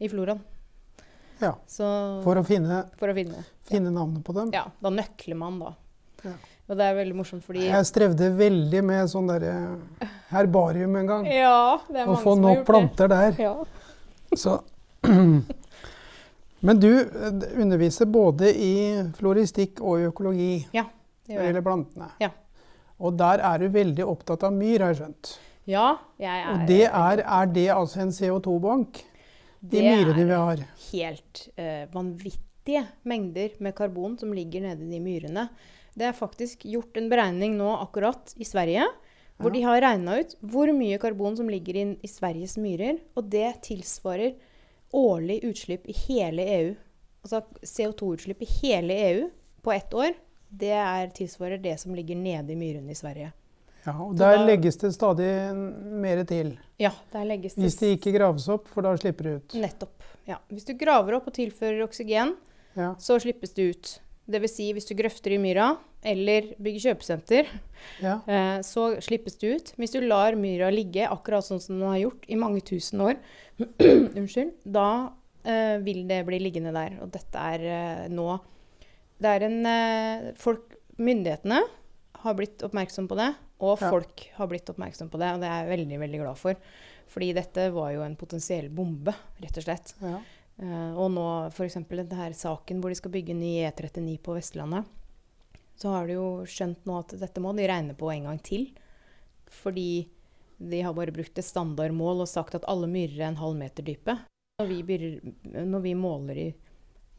i 0.02 0.08
floraen. 0.10 0.40
ja. 1.40 1.52
Så 1.70 1.86
For 2.24 2.36
å 2.40 2.42
finne, 2.44 2.82
for 2.98 3.08
å 3.12 3.14
finne. 3.14 3.44
finne 3.68 3.92
navnet 3.94 4.24
på 4.26 4.34
dem. 4.34 4.50
Ja, 4.52 4.64
da 4.82 4.90
nøkler 4.90 5.38
man, 5.38 5.60
da. 5.62 5.72
Ja. 6.26 6.32
Og 6.70 6.76
det 6.78 6.84
er 6.86 6.94
veldig 6.94 7.16
morsomt 7.18 7.42
fordi 7.44 7.64
Jeg 7.66 7.86
strevde 7.88 8.28
veldig 8.38 8.82
med 8.86 9.08
sånn 9.10 9.26
derre 9.30 9.54
herbarium 10.30 10.94
en 11.00 11.06
gang. 11.10 11.26
Ja, 11.26 11.78
det 11.88 12.00
er 12.02 12.06
Å 12.06 12.12
mange 12.12 12.22
få 12.22 12.34
som 12.36 12.44
har 12.44 12.48
nok 12.48 12.56
gjort 12.56 12.66
det. 12.66 12.70
planter 12.72 13.08
der. 13.08 13.40
Ja. 13.42 13.54
Så 14.38 14.58
Men 16.62 16.78
du 16.80 16.90
eh, 17.00 17.62
underviser 17.62 18.06
både 18.06 18.52
i 18.54 18.72
floristikk 19.18 19.80
og 19.82 19.98
i 20.00 20.06
økologi 20.10 20.50
når 20.72 20.90
det 21.26 21.36
gjør 21.36 21.54
jeg. 21.54 21.62
plantene. 21.64 22.10
Ja. 22.20 22.30
Og 23.02 23.16
der 23.18 23.38
er 23.42 23.58
du 23.58 23.68
veldig 23.74 24.04
opptatt 24.06 24.42
av 24.46 24.52
myr, 24.52 24.80
har 24.80 24.92
jeg 24.94 25.00
skjønt. 25.02 25.32
Ja, 25.66 25.96
jeg 26.18 26.42
er 26.42 26.52
Og 26.52 26.66
det 26.68 26.80
er, 26.88 27.22
er 27.22 27.46
det 27.54 27.68
altså 27.70 28.00
en 28.02 28.10
CO2-bank? 28.14 29.02
De 29.62 29.78
Det 29.78 29.82
myrene 29.82 30.22
er 30.22 30.26
vi 30.26 30.34
har. 30.34 30.62
helt 30.92 31.48
uh, 31.58 31.84
vanvittige 31.94 32.82
mengder 33.06 33.50
med 33.62 33.74
karbon 33.78 34.16
som 34.18 34.32
ligger 34.34 34.60
nede 34.64 34.82
i 34.82 34.90
de 34.90 35.00
myrene. 35.00 35.48
Det 35.94 36.06
er 36.08 36.12
faktisk 36.18 36.64
gjort 36.66 36.96
en 36.98 37.08
beregning 37.12 37.54
nå 37.58 37.68
akkurat 37.82 38.34
i 38.38 38.44
Sverige, 38.44 38.86
hvor 39.38 39.50
Ja. 39.50 39.54
de 39.54 39.62
har 39.62 39.80
regna 39.82 40.18
ut 40.20 40.34
hvor 40.42 40.72
mye 40.74 40.98
karbon 40.98 41.36
som 41.36 41.48
ligger 41.48 41.76
inn 41.76 41.96
i 42.02 42.08
Sveriges 42.08 42.56
myrer, 42.58 42.98
og 43.16 43.30
det 43.30 43.62
tilsvarer 43.62 44.34
årlig 44.92 45.40
utslipp 45.44 45.86
i 45.88 45.94
hele 46.08 46.42
EU. 46.58 46.74
Altså 47.24 47.42
CO2-utslipp 47.62 48.42
i 48.42 48.50
hele 48.62 48.94
EU 49.10 49.30
på 49.62 49.72
ett 49.72 49.94
år, 49.94 50.14
det 50.52 50.72
er, 50.76 51.06
tilsvarer 51.16 51.60
det 51.62 51.78
som 51.80 51.94
ligger 51.96 52.18
nede 52.20 52.52
i 52.52 52.58
myrene 52.58 52.92
i 52.92 52.98
Sverige. 52.98 53.32
Ja, 53.86 53.92
og 53.98 54.12
der 54.14 54.36
da- 54.38 54.44
legges 54.46 54.76
det 54.78 54.92
stadig 54.94 55.28
mer 55.56 56.20
til. 56.28 56.52
Ja, 56.78 56.92
der 57.12 57.24
legges 57.26 57.54
det 57.56 57.64
Hvis 57.64 57.78
det 57.80 57.96
ikke 57.98 58.12
graves 58.18 58.48
opp, 58.52 58.68
for 58.70 58.82
da 58.86 58.92
slipper 58.96 59.24
det 59.26 59.32
ut. 59.40 59.54
Nettopp. 59.58 60.02
Ja. 60.28 60.36
Hvis 60.52 60.68
du 60.68 60.74
graver 60.78 61.16
opp 61.18 61.26
og 61.26 61.34
tilfører 61.34 61.82
oksygen, 61.88 62.36
Ja. 62.76 62.94
så 62.98 63.18
slippes 63.20 63.52
det 63.56 63.70
ut. 63.74 64.00
Dvs. 64.30 64.54
Si 64.54 64.72
hvis 64.72 64.86
du 64.86 64.94
grøfter 64.94 65.32
i 65.34 65.38
myra 65.42 65.76
eller 66.04 66.52
bygger 66.62 66.94
kjøpesenter, 66.94 67.46
Ja. 68.00 68.20
eh, 68.28 68.60
så 68.62 69.00
slippes 69.02 69.34
det 69.40 69.50
ut. 69.56 69.72
Hvis 69.76 69.92
du 69.92 70.00
lar 70.00 70.36
myra 70.38 70.70
ligge 70.70 71.08
akkurat 71.10 71.42
sånn 71.44 71.60
som 71.60 71.80
den 71.80 71.88
har 71.88 71.98
gjort 72.04 72.24
i 72.28 72.36
mange 72.38 72.60
tusen 72.62 73.00
år, 73.02 73.16
unnskyld, 73.80 74.52
da 74.64 74.86
eh, 75.44 75.78
vil 75.82 76.06
det 76.08 76.22
bli 76.26 76.38
liggende 76.38 76.72
der. 76.72 77.00
Og 77.02 77.10
dette 77.14 77.34
er 77.34 77.66
eh, 77.66 78.08
nå 78.14 78.38
Det 79.22 79.30
er 79.30 79.46
en 79.46 79.58
eh, 79.68 80.30
folk, 80.40 80.74
Myndighetene 81.02 81.60
har 82.22 82.34
blitt 82.38 82.62
oppmerksom 82.66 83.08
på 83.10 83.16
det, 83.18 83.30
og 83.62 83.80
Ja. 83.80 83.90
folk 83.90 84.24
har 84.36 84.48
blitt 84.50 84.68
oppmerksom 84.70 85.08
på 85.10 85.18
det, 85.18 85.30
og 85.34 85.40
det 85.42 85.48
er 85.48 85.62
jeg 85.62 85.72
veldig, 85.72 85.98
veldig 86.02 86.20
glad 86.20 86.38
for. 86.38 86.58
Fordi 87.12 87.32
dette 87.36 87.68
var 87.74 87.92
jo 87.94 88.02
en 88.04 88.16
potensiell 88.16 88.68
bombe, 88.72 89.14
rett 89.42 89.58
og 89.58 89.66
slett. 89.66 89.94
Ja. 90.02 90.20
Uh, 90.62 90.92
og 91.00 91.10
nå 91.14 91.26
f.eks. 91.50 91.78
denne 91.88 92.28
saken 92.36 92.80
hvor 92.82 92.92
de 92.92 92.98
skal 92.98 93.10
bygge 93.14 93.34
ny 93.34 93.54
E39 93.64 94.18
på 94.22 94.36
Vestlandet. 94.36 94.84
Så 95.80 95.90
har 95.90 96.06
de 96.06 96.18
jo 96.18 96.44
skjønt 96.46 96.84
nå 96.86 96.98
at 97.00 97.14
dette 97.18 97.40
må 97.42 97.54
de 97.56 97.66
regne 97.66 97.96
på 97.98 98.10
en 98.12 98.28
gang 98.28 98.38
til. 98.44 98.68
Fordi 99.50 100.06
de 100.62 100.82
har 100.84 100.94
bare 100.94 101.14
brukt 101.14 101.38
et 101.38 101.44
standardmål 101.46 102.22
og 102.22 102.30
sagt 102.30 102.54
at 102.54 102.68
alle 102.70 102.86
myrer 102.90 103.18
er 103.18 103.30
en 103.32 103.40
halv 103.40 103.56
meter 103.58 103.82
dype. 103.86 104.14
Når 104.60 104.68
vi, 104.68 104.98
når 105.42 105.82
vi 105.82 105.94
måler 105.98 106.38
i, 106.38 106.48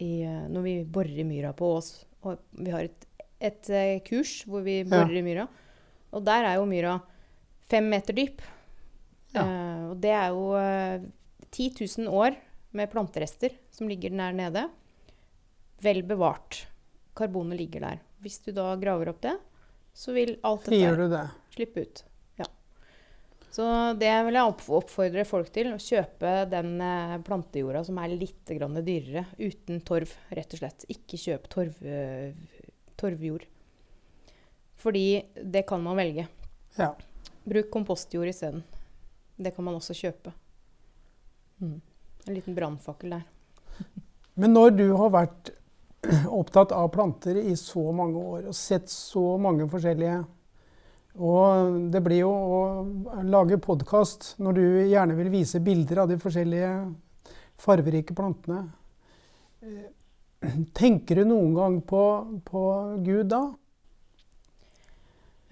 i 0.04 0.12
eh, 0.28 0.44
Når 0.52 0.66
vi 0.68 0.76
borer 0.84 1.24
i 1.24 1.26
myra 1.28 1.54
på 1.58 1.70
Ås, 1.78 1.92
og 2.28 2.44
vi 2.60 2.74
har 2.74 2.88
et, 2.88 3.08
et 3.39 3.72
eh, 3.72 3.98
kurs 4.06 4.42
hvor 4.50 4.63
vi 4.66 4.82
Ja. 4.84 5.04
i 5.08 5.26
myra, 5.26 5.48
og 6.13 6.24
der 6.28 6.50
er 6.52 6.60
jo 6.60 6.68
myra 6.70 6.98
fem 7.72 7.89
meter 7.89 8.13
dyp. 8.13 8.42
Ja. 9.34 9.44
Uh, 9.44 9.84
og 9.92 9.98
det 10.04 10.12
er 10.13 10.28
jo 10.30 10.52
uh, 10.54 11.06
10 11.50 11.70
000 12.06 12.12
år 12.12 12.36
med 12.78 12.92
planterester 12.92 13.56
som 13.74 13.89
ligger 13.89 14.13
der 14.13 14.36
nede. 14.38 14.68
Vel 15.82 16.04
bevart. 16.06 16.68
Karbonet 17.18 17.58
ligger 17.58 17.82
der. 17.82 18.02
Hvis 18.22 18.39
du 18.46 18.52
da 18.56 18.76
graver 18.80 19.10
opp 19.10 19.22
det, 19.26 19.34
så 19.94 20.13
vil 20.16 20.36
alt 20.46 20.66
dette 20.70 21.10
det? 21.12 21.26
slippe 21.54 21.86
ut. 21.86 22.04
Så 23.54 23.66
det 24.02 24.10
vil 24.26 24.34
jeg 24.34 24.50
oppfordre 24.50 25.24
folk 25.30 25.52
til. 25.54 25.76
Å 25.76 25.82
kjøpe 25.82 26.30
den 26.50 26.74
eh, 26.82 27.18
plantejorda 27.26 27.84
som 27.86 28.00
er 28.02 28.16
litt 28.18 28.50
grann 28.50 28.80
dyrere. 28.82 29.28
Uten 29.38 29.84
torv, 29.86 30.10
rett 30.34 30.56
og 30.56 30.63
slett. 30.63 30.86
Ikke 30.89 31.20
kjøp 31.22 31.46
torv, 31.54 31.78
eh, 31.86 32.34
torvjord. 32.98 33.46
Fordi 34.82 35.06
det 35.38 35.68
kan 35.70 35.86
man 35.86 36.02
velge. 36.02 36.26
Ja. 36.80 36.96
Bruk 37.46 37.70
kompostjord 37.70 38.34
isteden. 38.34 38.63
Det 39.38 39.54
kan 39.54 39.70
man 39.70 39.78
også 39.78 39.94
kjøpe. 40.02 40.34
Mm. 41.62 41.78
En 42.26 42.34
liten 42.34 42.58
brannfakkel 42.58 43.20
der. 43.20 43.28
Men 44.39 44.58
når 44.58 44.74
du 44.80 44.88
har 44.98 45.13
vært 45.13 45.54
opptatt 46.42 46.74
av 46.74 46.89
planter 46.96 47.38
i 47.38 47.54
så 47.60 47.86
mange 47.94 48.18
år 48.18 48.50
og 48.50 48.58
sett 48.58 48.89
så 48.89 49.36
mange 49.38 49.70
forskjellige 49.70 50.24
Og 51.13 51.89
det 51.93 52.02
blir 52.02 52.23
jo 52.23 52.32
å 52.34 53.21
lage 53.30 53.60
podkast 53.62 54.32
når 54.41 54.56
du 54.58 54.63
gjerne 54.89 55.17
vil 55.17 55.30
vise 55.34 55.62
bilder 55.62 56.04
av 56.04 56.10
de 56.10 56.17
forskjellige 56.21 56.71
farverike 57.62 58.15
plantene. 58.17 58.63
Eh, 59.62 59.91
Tenker 60.76 61.21
du 61.21 61.30
noen 61.30 61.54
gang 61.56 61.76
på, 61.88 62.02
på 62.43 62.63
Gud 63.06 63.30
da? 63.32 63.45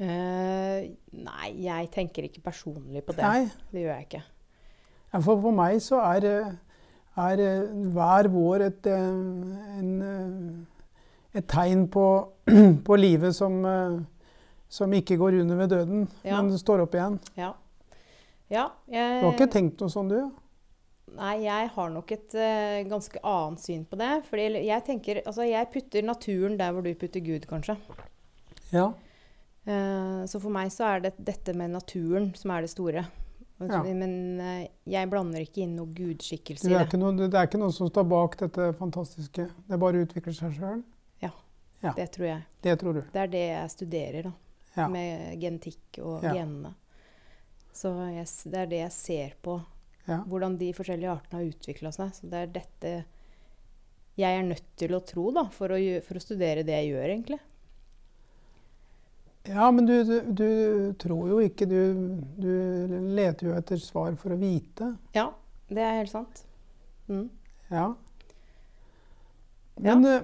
Uh, 0.02 0.90
nei, 1.14 1.52
jeg 1.62 1.88
tenker 1.94 2.26
ikke 2.26 2.42
personlig 2.44 3.04
på 3.06 3.14
det. 3.16 3.22
Nei. 3.24 3.46
Det 3.72 3.84
gjør 3.84 3.94
jeg 3.94 4.08
ikke. 4.10 4.24
Ja, 5.14 5.22
for, 5.22 5.38
for 5.46 5.56
meg 5.56 5.78
så 5.86 6.02
er, 6.10 6.28
eh, 6.28 6.50
er 7.22 7.44
hver 7.94 8.32
vår 8.34 8.66
et, 8.66 8.90
en, 8.92 9.94
et 11.38 11.48
tegn 11.54 11.86
på, 11.94 12.08
på 12.88 13.00
livet 13.00 13.38
som, 13.38 13.62
som 14.72 14.94
ikke 14.96 15.18
går 15.20 15.42
under 15.42 15.58
ved 15.60 15.74
døden, 15.74 16.06
Ja. 16.24 16.42
men 16.42 16.58
står 16.58 16.86
opp 16.86 16.96
igjen. 16.96 17.18
Ja. 17.36 17.54
ja 18.50 18.70
jeg, 18.88 19.20
Du 19.22 19.26
har 19.28 19.34
ikke 19.36 19.52
tenkt 19.52 19.82
noe 19.84 19.92
sånn, 19.92 20.10
du? 20.12 20.32
Nei, 21.12 21.42
jeg 21.44 21.68
har 21.76 21.90
nok 21.92 22.12
et 22.16 22.36
uh, 22.40 22.78
ganske 22.88 23.20
annet 23.28 23.60
syn 23.60 23.82
på 23.90 23.98
det. 24.00 24.12
Fordi 24.30 24.46
jeg 24.64 24.84
tenker 24.88 25.20
Altså, 25.26 25.44
jeg 25.44 25.68
putter 25.74 26.06
naturen 26.08 26.56
der 26.60 26.72
hvor 26.72 26.86
du 26.86 26.94
putter 26.96 27.20
Gud, 27.26 27.48
kanskje. 27.50 27.76
Ja. 28.72 28.94
Uh, 29.68 30.24
så 30.26 30.40
for 30.40 30.50
meg 30.56 30.72
så 30.74 30.88
er 30.88 31.04
det 31.04 31.12
dette 31.20 31.54
med 31.54 31.74
naturen 31.76 32.32
som 32.40 32.54
er 32.56 32.64
det 32.64 32.72
store. 32.72 33.04
Ja. 33.62 33.82
Men 33.84 34.40
uh, 34.40 34.64
jeg 34.90 35.10
blander 35.12 35.44
ikke 35.44 35.66
inn 35.66 35.76
noe 35.78 35.92
gudskikkelse 35.94 36.64
Det 36.64 36.72
i 36.72 36.78
er, 36.78 36.80
det. 36.80 36.88
ikke 36.88 37.02
noe, 37.04 37.14
det 37.20 37.28
er 37.36 37.50
ikke 37.50 37.60
noe 37.62 37.76
som 37.76 37.92
står 37.92 38.08
bak 38.10 38.40
dette 38.40 38.72
fantastiske. 38.80 39.50
Det 39.68 39.82
bare 39.84 40.06
utvikler 40.08 40.38
seg 40.40 40.56
sjøl. 40.56 40.80
ja. 41.82 41.92
Det 41.98 42.08
tror 42.14 42.28
jeg. 42.28 42.42
Det 42.62 42.74
tror 42.80 42.94
du. 42.94 43.02
Det 43.12 43.20
er 43.20 43.30
det 43.36 43.44
jeg 43.52 43.70
studerer, 43.74 44.26
da. 44.30 44.32
Ja. 44.78 44.88
Med 44.88 45.40
genetikk 45.42 46.00
og 46.00 46.24
Ja. 46.24 46.34
genene. 46.38 46.74
Så 47.74 47.92
jeg, 48.14 48.26
det 48.52 48.60
er 48.60 48.66
det 48.72 48.80
jeg 48.82 48.92
ser 48.96 49.34
på. 49.44 49.58
Ja. 50.08 50.22
Hvordan 50.28 50.58
de 50.60 50.72
forskjellige 50.74 51.12
artene 51.12 51.40
har 51.42 51.50
utvikla 51.52 51.92
seg. 51.96 52.14
Så 52.16 52.30
det 52.32 52.40
er 52.46 52.54
dette 52.60 52.94
jeg 54.20 54.38
er 54.38 54.44
nødt 54.44 54.66
til 54.78 54.92
å 54.94 55.00
tro 55.08 55.30
da, 55.32 55.46
for 55.56 55.72
å, 55.72 55.78
for 56.04 56.20
å 56.20 56.22
studere 56.24 56.66
det 56.68 56.74
jeg 56.76 56.92
gjør, 56.92 57.06
egentlig. 57.14 57.40
ja, 59.48 59.72
men 59.72 59.86
du, 59.88 59.96
du, 60.06 60.18
du 60.38 60.94
tror 61.02 61.30
jo 61.32 61.40
ikke. 61.42 61.66
Du, 61.66 62.20
du 62.38 62.52
leter 63.16 63.48
jo 63.50 63.56
etter 63.58 63.80
svar 63.82 64.14
for 64.20 64.36
å 64.36 64.40
vite. 64.42 64.92
Ja, 65.16 65.30
det 65.72 65.82
er 65.82 65.98
helt 66.02 66.12
sant. 66.14 66.44
Mm. 67.10 67.30
Ja. 67.72 67.88
Men 69.82 70.04
ja. 70.06 70.18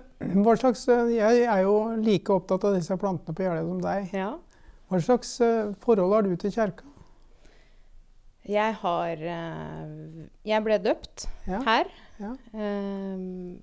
hva 0.46 0.54
slags 0.60 0.84
eh, 0.93 1.08
Jeg 1.15 1.46
er 1.50 1.63
jo 1.65 1.78
like 2.04 2.34
opptatt 2.34 2.65
av 2.70 2.76
disse 2.78 2.98
plantene 3.02 3.34
på 3.38 3.46
Jeløya 3.46 3.65
som 3.65 3.80
deg. 3.82 4.12
Ja. 4.13 4.30
Hva 4.88 5.00
slags 5.04 5.32
eh, 5.43 5.72
forhold 5.84 6.13
har 6.13 6.28
du 6.28 6.36
til 6.39 6.54
kjerka? 6.54 6.86
Jeg 8.48 8.78
har 8.82 9.24
eh, 9.34 10.28
Jeg 10.48 10.63
ble 10.67 10.78
døpt 10.84 11.26
Ja. 11.50 11.60
her. 11.65 11.89
Ja. 12.22 12.32
Ehm, 12.58 13.58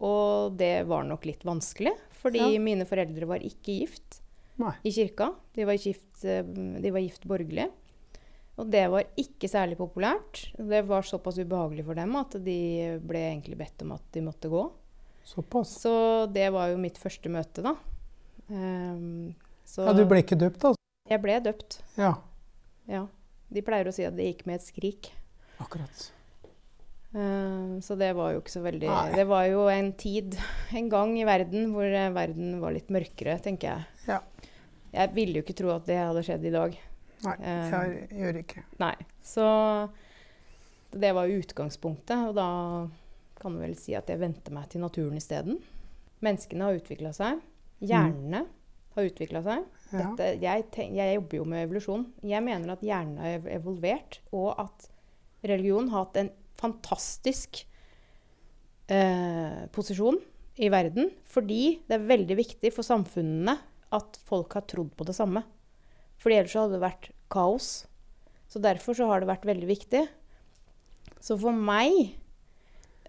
og 0.00 0.54
det 0.60 0.86
var 0.88 1.04
nok 1.08 1.24
litt 1.28 1.42
vanskelig, 1.44 1.92
fordi 2.20 2.44
mine 2.62 2.86
foreldre 2.88 3.26
var 3.28 3.42
ikke 3.44 3.74
gift 3.82 4.20
Nei. 4.60 4.72
i 4.84 4.92
kirka. 4.92 5.30
De 5.56 5.64
var 5.68 5.76
gift, 5.80 6.22
eh, 6.24 6.44
de 6.44 6.92
var 6.94 7.02
gift 7.04 7.26
borgerlig. 7.28 7.66
Og 8.56 8.70
det 8.72 8.86
var 8.88 9.04
ikke 9.20 9.48
særlig 9.52 9.76
populært. 9.76 10.46
Det 10.56 10.80
var 10.88 11.04
såpass 11.04 11.36
ubehagelig 11.42 11.84
for 11.84 11.98
dem 11.98 12.14
at 12.16 12.38
de 12.40 12.56
ble 13.04 13.20
egentlig 13.26 13.58
bedt 13.60 13.82
om 13.84 13.92
at 13.98 14.06
de 14.16 14.22
måtte 14.24 14.48
gå. 14.48 14.62
Såpass. 15.26 15.72
Så 15.82 15.92
det 16.32 16.48
var 16.54 16.70
jo 16.70 16.78
mitt 16.80 16.98
første 17.02 17.30
møte, 17.32 17.64
da. 17.66 17.74
Um, 18.48 19.34
så 19.66 19.88
Ja, 19.88 19.94
du 19.98 20.04
ble 20.06 20.20
ikke 20.22 20.38
døpt, 20.38 20.62
altså? 20.68 20.78
jeg 21.10 21.22
ble 21.24 21.40
døpt. 21.42 21.80
Ja. 21.98 22.12
Ja. 22.86 23.04
De 23.50 23.62
pleier 23.66 23.88
å 23.90 23.94
si 23.94 24.04
at 24.06 24.14
det 24.18 24.28
gikk 24.30 24.44
med 24.46 24.60
et 24.60 24.66
skrik. 24.68 25.10
Akkurat. 25.62 26.04
Eh, 27.16 27.76
så 27.80 27.96
det 27.98 28.10
var 28.18 28.34
jo 28.34 28.40
ikke 28.42 28.52
så 28.52 28.60
veldig 28.64 28.88
Nei. 28.90 29.12
Det 29.16 29.24
var 29.30 29.46
jo 29.48 29.62
en 29.72 29.92
tid, 29.98 30.34
en 30.76 30.88
gang 30.92 31.14
i 31.18 31.24
verden, 31.26 31.70
hvor 31.72 31.86
eh, 31.88 32.10
verden 32.14 32.58
var 32.60 32.74
litt 32.74 32.90
mørkere, 32.92 33.38
tenker 33.42 33.70
jeg. 33.72 34.10
Ja. 34.10 34.18
Jeg 34.96 35.14
ville 35.16 35.38
jo 35.40 35.44
ikke 35.46 35.56
tro 35.58 35.70
at 35.74 35.86
det 35.88 35.96
hadde 36.00 36.22
skjedd 36.26 36.44
i 36.50 36.52
dag. 36.54 36.76
Nei, 37.24 37.36
Eh. 37.40 37.70
jeg 37.72 38.08
gjør 38.20 38.40
ikke. 38.42 38.64
Nei. 38.82 38.94
Så 39.24 39.46
det 40.92 41.14
var 41.16 41.32
utgangspunktet, 41.32 42.28
og 42.30 42.34
da 42.36 42.48
kan 43.40 43.56
vel 43.60 43.76
si 43.78 43.94
at 43.98 44.08
jeg 44.10 44.20
vendte 44.20 44.52
meg 44.54 44.68
til 44.72 44.82
naturen 44.84 45.18
isteden. 45.18 45.60
Menneskene 46.24 46.68
har 46.68 46.78
utvikla 46.78 47.12
seg. 47.16 47.42
Hjernene 47.84 48.46
har 48.96 49.08
utvikla 49.10 49.42
seg. 49.44 49.66
Dette, 49.92 50.28
jeg, 50.42 50.66
tenk, 50.74 50.96
jeg 50.96 51.18
jobber 51.18 51.40
jo 51.40 51.48
med 51.52 51.66
evolusjon. 51.66 52.06
Jeg 52.26 52.44
mener 52.46 52.74
at 52.74 52.84
hjernen 52.84 53.20
er 53.20 53.48
evolvert, 53.54 54.20
og 54.34 54.54
at 54.64 54.88
religion 55.46 55.90
har 55.92 56.06
hatt 56.06 56.20
en 56.22 56.32
fantastisk 56.56 57.60
eh, 58.88 59.66
posisjon 59.76 60.18
i 60.56 60.70
verden. 60.72 61.12
Fordi 61.28 61.78
det 61.86 61.98
er 61.98 62.08
veldig 62.08 62.38
viktig 62.40 62.72
for 62.74 62.86
samfunnene 62.86 63.58
at 63.96 64.18
folk 64.26 64.56
har 64.56 64.66
trodd 64.68 64.94
på 64.96 65.06
det 65.06 65.16
samme. 65.18 65.44
Fordi 66.22 66.40
ellers 66.40 66.56
hadde 66.56 66.78
det 66.78 66.84
vært 66.84 67.10
kaos. 67.32 67.84
Så 68.48 68.62
derfor 68.62 68.96
så 68.96 69.08
har 69.10 69.20
det 69.20 69.30
vært 69.30 69.46
veldig 69.46 69.68
viktig. 69.68 70.06
Så 71.20 71.36
for 71.40 71.54
meg 71.54 72.16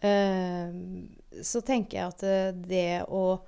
så 0.01 1.62
tenker 1.65 1.97
jeg 1.97 2.07
at 2.13 2.23
eh, 2.23 2.51
det 2.53 3.03
å 3.10 3.39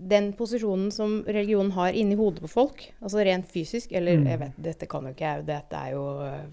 Den 0.00 0.30
posisjonen 0.38 0.90
som 0.94 1.18
religionen 1.26 1.72
har 1.74 1.92
inni 1.92 2.14
hodet 2.16 2.40
på 2.40 2.48
folk, 2.48 2.84
altså 3.02 3.24
rent 3.26 3.48
fysisk 3.50 3.90
Eller 3.92 4.16
Mm. 4.16 4.26
jeg 4.30 4.38
vet, 4.38 4.52
dette 4.56 4.86
kan 4.88 5.02
jo 5.04 5.10
ikke 5.12 5.26
jeg, 5.34 5.46
dette 5.46 5.76
er 5.76 5.90
jo 5.92 6.04
eh, 6.24 6.46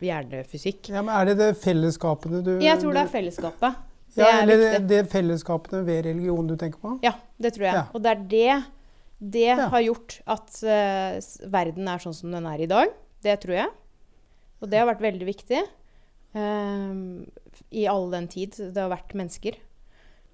hjernefysikk. 0.00 0.88
Ja, 0.90 1.02
men 1.02 1.14
er 1.14 1.24
det 1.30 1.36
det 1.38 1.50
fellesskapene 1.62 2.42
du 2.42 2.52
Jeg 2.64 2.78
tror 2.80 2.92
det 2.96 3.02
er 3.04 3.10
fellesskapet. 3.12 3.76
Det 4.14 4.22
ja, 4.24 4.30
er 4.30 4.42
eller 4.42 4.58
det, 4.62 4.80
det 4.88 5.02
fellesskapene 5.12 5.84
ved 5.86 6.04
religion 6.06 6.46
du 6.50 6.56
tenker 6.60 6.80
på? 6.82 6.96
Ja, 7.04 7.14
det 7.40 7.54
tror 7.54 7.64
jeg. 7.68 7.74
Ja. 7.78 7.84
Og 7.92 8.02
det 8.04 8.10
er 8.10 8.24
det 8.34 8.64
Det 9.32 9.44
Ja. 9.46 9.68
har 9.70 9.80
gjort 9.80 10.16
at 10.26 10.56
uh, 10.66 11.46
verden 11.48 11.86
er 11.88 11.98
sånn 12.02 12.14
som 12.14 12.32
den 12.34 12.44
er 12.50 12.58
i 12.58 12.66
dag. 12.66 12.88
Det 13.22 13.36
tror 13.44 13.54
jeg. 13.54 13.68
Og 14.60 14.68
det 14.70 14.78
har 14.80 14.86
vært 14.88 15.00
veldig 15.04 15.26
viktig 15.28 15.60
ehm, 15.60 15.68
i 16.34 17.86
all 17.86 18.10
den 18.12 18.28
tid 18.32 18.56
det 18.72 18.80
har 18.80 18.92
vært 18.92 19.12
mennesker. 19.18 19.58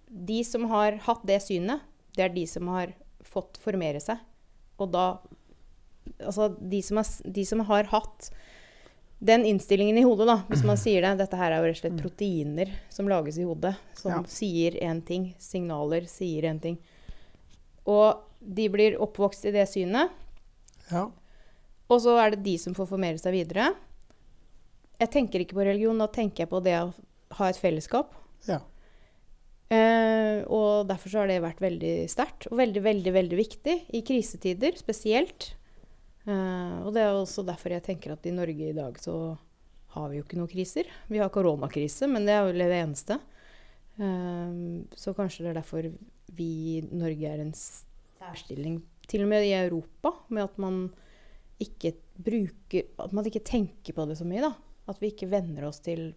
De 0.09 0.41
som 0.47 0.69
har 0.71 0.99
hatt 1.09 1.25
det 1.29 1.41
synet, 1.45 1.83
det 2.17 2.25
er 2.29 2.35
de 2.35 2.45
som 2.49 2.69
har 2.73 2.93
fått 3.27 3.59
formere 3.63 4.01
seg. 4.03 4.21
Og 4.79 4.93
da 4.95 5.09
Altså, 6.25 6.47
de 6.57 6.79
som 6.83 6.97
har, 6.97 7.05
de 7.29 7.43
som 7.45 7.61
har 7.69 7.85
hatt 7.93 8.31
den 9.21 9.43
innstillingen 9.45 9.99
i 10.01 10.05
hodet, 10.07 10.25
da, 10.27 10.39
hvis 10.49 10.63
man 10.65 10.79
sier 10.81 11.05
det 11.05 11.11
Dette 11.21 11.37
her 11.37 11.53
er 11.53 11.61
jo 11.61 11.67
rett 11.69 11.77
og 11.77 11.83
slett 11.83 11.99
proteiner 12.01 12.71
som 12.89 13.11
lages 13.13 13.37
i 13.37 13.45
hodet, 13.45 13.75
som 13.99 14.13
Ja. 14.15 14.23
sier 14.25 14.73
én 14.81 15.03
ting. 15.05 15.35
Signaler 15.39 16.07
sier 16.09 16.49
én 16.49 16.63
ting. 16.63 16.79
Og 17.87 18.23
de 18.41 18.69
blir 18.73 18.97
oppvokst 18.97 19.45
i 19.45 19.53
det 19.53 19.67
synet. 19.69 20.09
Ja. 20.91 21.11
Og 21.91 22.01
så 22.01 22.17
er 22.25 22.31
det 22.31 22.43
de 22.43 22.57
som 22.57 22.73
får 22.75 22.89
formere 22.89 23.19
seg 23.21 23.33
videre. 23.37 23.75
Jeg 24.99 25.13
tenker 25.15 25.45
ikke 25.45 25.59
på 25.59 25.67
religion, 25.67 26.01
da 26.01 26.09
tenker 26.11 26.45
jeg 26.45 26.51
på 26.51 26.61
det 26.65 26.75
å 26.81 26.91
ha 27.39 27.49
et 27.51 27.61
fellesskap. 27.61 28.17
ja. 28.49 28.61
Eh, 29.69 30.47
og 30.49 30.89
derfor 30.89 31.13
så 31.13 31.21
har 31.21 31.29
det 31.29 31.43
vært 31.45 31.61
veldig 31.61 31.95
sterkt, 32.09 32.47
og 32.49 32.57
veldig, 32.57 32.81
veldig, 32.87 33.13
veldig 33.13 33.37
viktig 33.37 33.75
i 33.99 34.01
krisetider 34.07 34.79
spesielt. 34.81 35.51
Eh, 36.25 36.77
og 36.85 36.95
det 36.97 37.05
er 37.05 37.13
også 37.13 37.45
derfor 37.45 37.75
jeg 37.77 37.85
tenker 37.85 38.15
at 38.15 38.25
i 38.29 38.33
Norge 38.33 38.71
i 38.71 38.77
dag 38.77 38.97
så 39.01 39.37
har 39.93 40.09
vi 40.09 40.19
jo 40.19 40.25
ikke 40.25 40.39
noen 40.41 40.53
kriser. 40.53 40.89
Vi 41.13 41.21
har 41.21 41.33
koronakrise, 41.33 42.09
men 42.09 42.25
det 42.29 42.37
er 42.37 42.47
vel 42.49 42.65
det 42.65 42.79
eneste. 42.79 43.19
Eh, 44.01 44.57
så 44.97 45.15
kanskje 45.17 45.45
det 45.45 45.53
er 45.53 45.61
derfor 45.61 45.91
vi 46.39 46.49
i 46.79 46.81
Norge 46.89 47.29
er 47.29 47.45
en 47.45 47.53
særstilling, 47.57 48.81
til 49.09 49.25
og 49.25 49.31
med 49.31 49.47
i 49.47 49.55
Europa, 49.57 50.15
med 50.33 50.49
at 50.49 50.59
man 50.61 50.89
ikke 51.59 51.97
bruker 52.23 52.85
At 53.03 53.11
man 53.15 53.27
ikke 53.27 53.43
tenker 53.43 53.95
på 53.95 54.05
det 54.07 54.15
så 54.19 54.27
mye, 54.27 54.43
da. 54.43 54.53
At 54.89 55.01
vi 55.03 55.11
ikke 55.13 55.29
venner 55.31 55.69
oss 55.69 55.81
til 55.85 56.15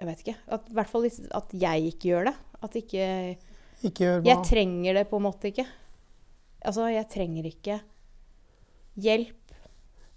jeg 0.00 0.08
vet 0.08 0.20
ikke. 0.24 0.36
At, 0.48 0.68
i 0.70 0.72
hvert 0.78 0.88
fall 0.88 1.04
at 1.36 1.50
jeg 1.60 1.90
ikke 1.90 2.08
gjør 2.08 2.30
det. 2.30 2.34
At 2.64 2.76
ikke 2.80 3.04
Ikke 3.84 3.98
gjør? 4.06 4.22
Jeg 4.24 4.44
trenger 4.48 4.94
det 4.96 5.02
på 5.10 5.18
en 5.20 5.26
måte 5.26 5.50
ikke. 5.50 5.66
Altså, 6.64 6.86
jeg 6.88 7.04
trenger 7.12 7.44
ikke 7.50 7.80
hjelp 9.00 9.52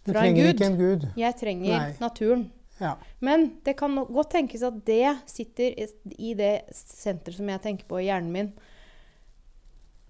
fra 0.08 0.24
en 0.28 0.36
gud. 0.36 0.62
en 0.64 0.78
gud. 0.80 1.04
Jeg 1.20 1.36
trenger 1.40 1.78
Nei. 1.78 1.94
naturen. 2.00 2.46
Ja. 2.80 2.96
Men 3.24 3.46
det 3.66 3.76
kan 3.80 3.96
godt 3.96 4.32
tenkes 4.34 4.64
at 4.64 4.80
det 4.88 5.18
sitter 5.30 5.76
i- 6.18 6.34
det 6.34 6.54
senteret 6.74 7.36
som 7.38 7.48
jeg 7.50 7.62
tenker 7.62 7.86
på 7.88 8.00
i 8.02 8.08
hjernen 8.08 8.32
min. 8.32 8.54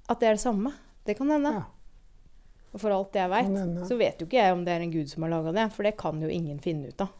At 0.09 0.19
det 0.19 0.27
er 0.29 0.33
det 0.37 0.41
samme. 0.45 0.73
Det 1.05 1.17
kan 1.17 1.29
hende. 1.29 1.51
ja. 1.51 1.63
Og 2.73 2.81
for 2.81 2.89
alt 2.95 3.13
jeg 3.13 3.29
veit, 3.29 3.51
så 3.87 3.97
vet 3.99 4.17
jo 4.21 4.25
ikke 4.25 4.39
jeg 4.41 4.53
om 4.55 4.63
det 4.65 4.73
er 4.73 4.81
en 4.81 4.91
gud 4.91 5.09
som 5.11 5.21
har 5.23 5.29
laga 5.35 5.51
det. 5.53 5.67
For 5.75 5.83
det 5.85 5.91
kan 5.99 6.21
jo 6.21 6.27
ingen 6.33 6.57
finne 6.59 6.89
ut 6.89 7.01
av. 7.05 7.11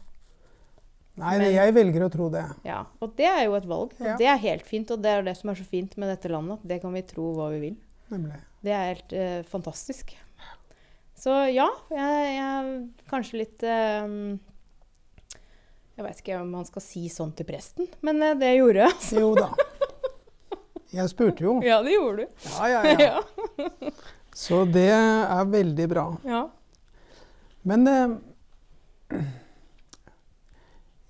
Nei, 1.16 1.36
Men- 1.38 1.52
jeg 1.54 1.74
velger 1.76 2.02
å 2.02 2.10
tro 2.10 2.28
det. 2.28 2.42
Ja, 2.66 2.80
Og 3.00 3.14
det 3.16 3.26
er 3.30 3.44
jo 3.44 3.54
et 3.54 3.64
valg. 3.70 3.92
Og 4.00 4.06
Ja. 4.06 4.16
det 4.18 4.26
er 4.26 4.36
helt 4.36 4.66
fint. 4.66 4.90
Og 4.90 5.00
det 5.00 5.10
er 5.12 5.22
det 5.22 5.36
som 5.36 5.50
er 5.50 5.54
så 5.54 5.64
fint 5.64 5.96
med 5.96 6.08
dette 6.10 6.28
landet. 6.28 6.58
At 6.58 6.66
det 6.66 6.80
kan 6.82 6.92
vi 6.92 7.02
tro 7.02 7.34
hva 7.36 7.50
vi 7.52 7.60
vil. 7.60 7.76
Nemlig. 8.10 8.40
Det 8.64 8.72
er 8.72 8.94
helt 8.94 9.12
eh, 9.12 9.42
fantastisk. 9.44 10.16
Så 11.16 11.30
ja, 11.54 11.68
jeg, 11.90 12.34
jeg 12.34 12.88
kanskje 13.08 13.38
litt 13.38 13.62
eh, 13.62 14.38
Jeg 15.96 16.04
vet 16.04 16.20
ikke 16.24 16.40
om 16.40 16.50
man 16.50 16.64
skal 16.66 16.82
si 16.82 17.04
sånn 17.08 17.30
til 17.36 17.46
presten, 17.46 17.86
men 18.02 18.20
eh, 18.20 18.34
det 18.34 18.56
gjorde 18.58 18.82
jeg. 18.82 18.90
altså. 18.90 19.20
Jo 19.20 19.34
da. 19.38 19.48
Jeg 20.94 21.08
spurte 21.10 21.42
jo. 21.46 21.60
Ja, 21.70 21.80
det 21.82 21.92
gjorde 21.94 22.16
du. 22.16 22.26
Ja, 22.58 22.66
ja, 22.66 22.82
ja. 22.98 23.20
Så 24.44 24.64
det 24.68 24.88
er 24.92 25.44
veldig 25.48 25.88
bra. 25.94 26.06
ja. 26.28 26.42
Men 27.64 27.86
eh, 27.88 29.20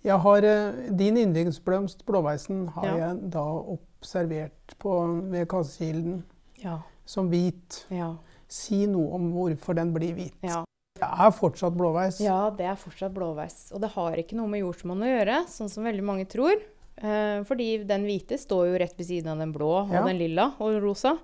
jeg 0.05 0.19
har 0.21 0.45
eh, 0.47 0.91
Din 0.95 1.17
yndlingsblomst, 1.19 2.05
blåveisen, 2.07 2.67
har 2.77 2.87
Ja. 2.87 2.97
jeg 3.09 3.31
da 3.33 3.43
observert 3.75 4.77
på, 4.79 4.93
ved 5.33 5.49
Kassekilden 5.49 6.23
Ja. 6.63 6.79
som 7.05 7.29
hvit. 7.31 7.87
Ja. 7.91 8.15
Si 8.49 8.87
noe 8.87 9.15
om 9.15 9.33
hvorfor 9.33 9.75
den 9.75 9.93
blir 9.95 10.15
hvit. 10.15 10.35
ja. 10.43 10.65
Det 10.95 11.03
er 11.11 11.31
fortsatt 11.35 11.75
blåveis. 11.75 12.21
Ja, 12.23 12.51
det 12.51 12.67
er 12.67 12.77
fortsatt 12.77 13.13
blåveis. 13.13 13.73
Og 13.75 13.81
det 13.81 13.91
har 13.97 14.13
ikke 14.15 14.37
noe 14.37 14.47
med 14.47 14.61
jordsmonn 14.63 15.03
å 15.03 15.09
gjøre, 15.11 15.41
sånn 15.51 15.69
som 15.69 15.83
veldig 15.83 16.05
mange 16.05 16.25
tror. 16.31 16.55
Eh, 17.03 17.43
fordi 17.43 17.85
den 17.85 18.05
hvite 18.05 18.39
står 18.39 18.69
jo 18.71 18.79
rett 18.79 18.95
ved 18.97 19.07
siden 19.09 19.27
av 19.33 19.39
den 19.39 19.53
blå 19.53 19.83
og 19.83 19.91
den 20.07 20.17
lilla 20.17 20.55
og 20.61 20.81
rosa. 20.81 21.19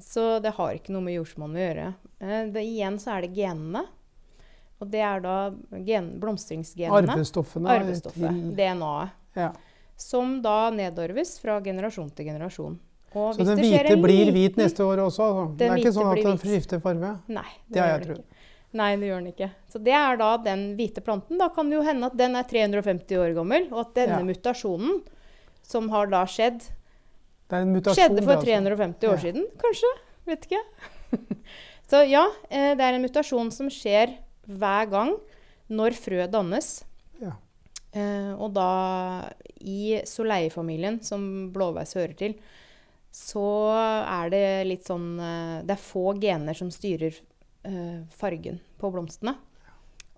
Så 0.00 0.40
det 0.42 0.54
har 0.56 0.72
ikke 0.76 0.92
noe 0.94 1.02
med 1.04 1.14
jordsmonnet 1.18 1.56
å 1.60 1.64
gjøre. 1.68 1.88
Eh, 2.20 2.44
det, 2.54 2.62
igjen 2.64 2.98
så 2.98 3.16
er 3.18 3.26
det 3.26 3.34
genene. 3.36 3.84
Og 4.80 4.88
det 4.90 5.00
er 5.04 5.20
da 5.20 5.34
gen, 5.84 6.14
blomstringsgenene. 6.20 7.02
Arvestoffene 7.12 7.68
Arvestoffet. 7.68 8.28
til 8.30 8.54
DNA-et. 8.56 9.10
ja. 9.36 9.50
Som 10.00 10.38
da 10.40 10.70
nedarves 10.72 11.34
fra 11.42 11.58
generasjon 11.60 12.08
til 12.16 12.24
generasjon. 12.30 12.78
Og 13.12 13.34
Så 13.34 13.44
den 13.44 13.58
det 13.58 13.66
hvite 13.66 13.96
blir 14.00 14.24
liten- 14.30 14.32
hvit 14.32 14.56
neste 14.56 14.80
år 14.80 15.02
også? 15.04 15.20
Altså. 15.20 15.56
Det 15.58 15.66
er 15.68 15.76
ikke 15.76 15.92
sånn 15.92 16.12
at 16.16 16.24
den 16.24 16.38
skifter 16.38 16.80
farge? 16.80 17.18
Nei, 17.28 17.44
Det 17.68 17.80
har 17.82 17.88
gjør 17.88 17.98
jeg 17.98 18.06
trodd. 18.06 18.24
Nei, 18.72 18.96
det 18.96 19.08
gjør 19.10 19.18
den 19.24 19.32
ikke. 19.34 19.50
Så 19.68 19.82
det 19.84 19.92
er 19.92 20.16
da 20.16 20.36
den 20.38 20.76
hvite 20.78 21.02
planten. 21.04 21.36
Da 21.36 21.48
kan 21.50 21.68
det 21.68 21.76
jo 21.76 21.82
hende 21.82 22.06
at 22.06 22.16
den 22.16 22.34
er 22.36 22.44
350 22.44 23.18
år 23.18 23.34
gammel, 23.34 23.66
og 23.72 23.80
at 23.80 23.94
denne 23.94 24.20
Ja. 24.20 24.24
mutasjonen, 24.24 25.02
som 25.62 25.88
har 25.90 26.06
da 26.06 26.24
skjedd, 26.24 26.60
Det 26.60 26.70
mutasjon. 27.50 27.96
skjedde 27.98 28.22
for 28.24 28.36
altså. 28.36 28.46
350 28.46 29.08
år 29.10 29.16
Ja. 29.16 29.22
siden, 29.24 29.46
kanskje? 29.60 29.90
Vet 30.26 30.46
ikke. 30.46 30.62
Så 31.90 32.04
ja, 32.08 32.24
eh, 32.48 32.74
det 32.78 32.84
er 32.86 32.94
en 32.94 33.02
mutasjon 33.02 33.50
som 33.52 33.66
skjer 33.72 34.16
hver 34.46 34.86
gang 34.90 35.16
når 35.70 35.94
frø 35.98 36.26
dannes. 36.30 36.84
Ja. 37.20 37.32
Eh, 37.92 38.32
og 38.38 38.52
da 38.54 39.30
i 39.60 39.98
soleifamilien, 40.06 41.00
som 41.02 41.50
blåveis 41.52 41.94
hører 41.98 42.14
til, 42.16 42.34
så 43.10 43.42
er 44.06 44.30
det 44.30 44.44
litt 44.68 44.86
sånn 44.86 45.18
eh, 45.18 45.62
Det 45.66 45.74
er 45.74 45.82
få 45.82 46.12
gener 46.22 46.54
som 46.54 46.70
styrer 46.70 47.16
eh, 47.66 48.04
fargen 48.14 48.60
på 48.78 48.90
blomstene. 48.94 49.34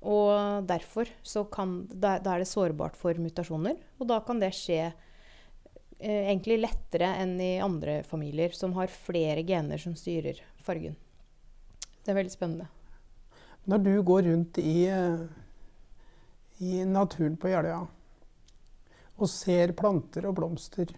Og 0.02 0.66
derfor 0.66 1.08
så 1.22 1.44
kan 1.48 1.86
da, 1.88 2.18
da 2.18 2.34
er 2.34 2.42
det 2.42 2.50
sårbart 2.50 2.96
for 2.98 3.14
mutasjoner. 3.14 3.76
Og 4.00 4.08
da 4.10 4.18
kan 4.26 4.40
det 4.42 4.50
skje 4.58 4.90
eh, 6.02 6.28
egentlig 6.28 6.58
lettere 6.60 7.14
enn 7.22 7.38
i 7.40 7.54
andre 7.62 8.02
familier 8.02 8.54
som 8.56 8.74
har 8.76 8.92
flere 8.92 9.44
gener 9.46 9.78
som 9.78 9.94
styrer 9.96 10.42
fargen. 10.62 10.96
Det 12.02 12.10
er 12.10 12.18
veldig 12.18 12.34
spennende. 12.34 12.68
Når 13.64 13.78
du 13.78 14.02
går 14.02 14.22
rundt 14.22 14.58
i, 14.58 14.86
eh, 14.90 15.20
i 16.58 16.84
naturen 16.84 17.36
på 17.38 17.52
Jeløya 17.52 17.84
og 19.22 19.28
ser 19.30 19.72
planter 19.78 20.26
og 20.26 20.34
blomster, 20.34 20.90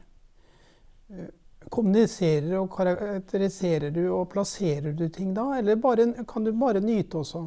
eh, 1.10 1.28
kommuniserer 1.68 2.56
og 2.58 2.70
karakteriserer 2.72 3.92
du 3.92 4.06
og 4.12 4.30
plasserer 4.32 4.92
du 4.96 5.08
ting 5.08 5.34
da, 5.36 5.58
eller 5.58 5.76
bare, 5.76 6.24
kan 6.28 6.44
du 6.44 6.52
bare 6.52 6.80
nyte 6.80 7.20
også? 7.20 7.44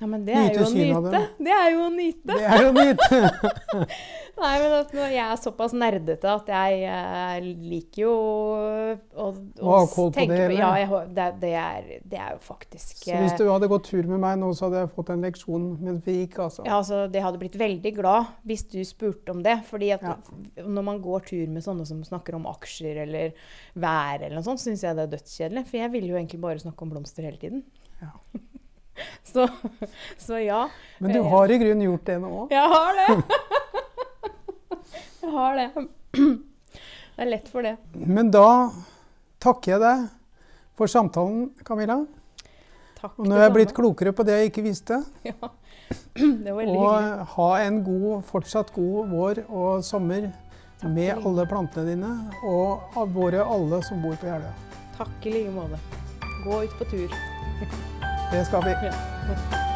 Ja, 0.00 0.06
men 0.08 0.24
det 0.24 0.32
er 0.32 0.48
Nyte 0.48 1.10
det. 1.12 1.52
Er 1.52 1.70
jo 1.74 1.84
å 1.84 1.90
nyte. 1.92 2.32
Det 2.32 2.44
er 2.48 2.62
jo 2.64 2.70
nyte. 2.72 3.18
Nei, 4.40 4.52
men 4.62 4.72
at 4.72 4.92
jeg 4.96 5.20
er 5.20 5.36
såpass 5.36 5.74
nerdete 5.76 6.30
at 6.30 6.46
jeg 6.48 6.84
eh, 6.88 7.40
liker 7.44 8.02
jo 8.06 8.12
å, 8.14 9.26
Å 9.60 9.80
koll 9.92 10.08
på 10.14 10.24
det? 10.30 10.38
Ja, 10.56 10.70
jeg, 10.80 10.88
det, 11.12 11.26
det, 11.42 11.50
er, 11.60 11.90
det 12.08 12.20
er 12.20 12.38
jo 12.38 12.40
faktisk 12.46 13.02
Så 13.04 13.18
hvis 13.18 13.34
eh, 13.34 13.42
du 13.42 13.50
hadde 13.50 13.68
gått 13.68 13.90
tur 13.90 14.08
med 14.08 14.22
meg 14.22 14.38
nå, 14.40 14.48
så 14.56 14.68
hadde 14.68 14.86
jeg 14.86 14.92
fått 14.96 15.12
en 15.12 15.26
leksjon 15.26 15.66
mens 15.84 16.00
vi 16.06 16.16
gikk, 16.22 16.38
altså. 16.46 16.64
ja, 16.64 16.78
altså, 16.78 17.02
Det 17.12 17.24
hadde 17.26 17.42
blitt 17.42 17.58
veldig 17.60 17.92
glad 17.98 18.30
hvis 18.48 18.64
du 18.72 18.78
spurte 18.88 19.34
om 19.34 19.42
det. 19.44 19.58
fordi 19.68 19.92
at 19.98 20.06
Ja. 20.06 20.16
når 20.64 20.86
man 20.88 21.02
går 21.04 21.26
tur 21.28 21.52
med 21.52 21.66
sånne 21.66 21.84
som 21.88 22.00
snakker 22.06 22.38
om 22.38 22.48
aksjer 22.48 23.02
eller 23.04 23.36
vær, 23.76 24.22
eller 24.22 24.38
noe 24.38 24.46
sånt, 24.46 24.62
syns 24.62 24.86
jeg 24.86 24.96
det 24.96 25.04
er 25.04 25.12
dødskjedelig. 25.18 25.66
For 25.68 25.82
jeg 25.82 25.92
vil 25.92 26.08
jo 26.08 26.16
egentlig 26.16 26.40
bare 26.40 26.62
snakke 26.64 26.86
om 26.86 26.94
blomster 26.94 27.28
hele 27.28 27.40
tiden. 27.42 27.66
Ja. 28.00 28.14
så, 29.32 29.48
så 30.18 30.38
ja. 30.42 30.68
Men 30.98 31.16
du 31.16 31.20
har 31.32 31.50
i 31.50 31.58
grunnen 31.62 31.84
gjort 31.86 32.06
det 32.06 32.18
nå. 32.22 32.46
Jeg 32.52 32.72
har 32.74 33.00
det. 33.00 33.08
jeg 35.22 35.34
har 35.34 35.60
det. 35.60 35.88
Det 37.20 37.26
er 37.26 37.28
lett 37.34 37.48
for 37.52 37.60
det. 37.60 37.74
Men 37.92 38.30
da 38.32 38.70
takker 39.44 39.74
jeg 39.74 39.80
deg 39.82 40.06
for 40.80 40.88
samtalen, 40.88 41.50
Camilla. 41.68 41.98
Takk. 42.96 43.18
Og 43.18 43.28
nå 43.28 43.36
er 43.36 43.44
jeg 43.44 43.54
blitt 43.58 43.74
klokere 43.76 44.14
på 44.16 44.24
det 44.24 44.38
jeg 44.38 44.52
ikke 44.52 44.64
visste. 44.70 45.02
Ja. 45.28 45.52
Det 46.14 46.52
var 46.54 46.62
hyggelig. 46.62 46.78
Og 46.78 47.32
ha 47.34 47.48
en 47.64 47.80
god, 47.84 48.22
fortsatt 48.28 48.70
god 48.72 49.10
vår 49.10 49.42
og 49.48 49.84
sommer 49.84 50.28
Takk 50.80 50.94
med 50.94 51.26
alle 51.26 51.44
plantene 51.50 51.90
dine 51.90 52.10
og 52.46 52.94
våre 53.12 53.42
alle 53.44 53.82
som 53.84 54.00
bor 54.00 54.14
på 54.20 54.30
Jeløya. 54.30 54.54
Takk 54.96 55.26
i 55.28 55.34
like 55.34 55.52
måte. 55.52 55.80
Gå 56.46 56.62
ut 56.64 56.78
på 56.78 56.88
tur. 56.94 58.08
Det 58.32 58.46
skal 58.46 58.64
vi. 58.64 58.70
Ja. 58.70 59.69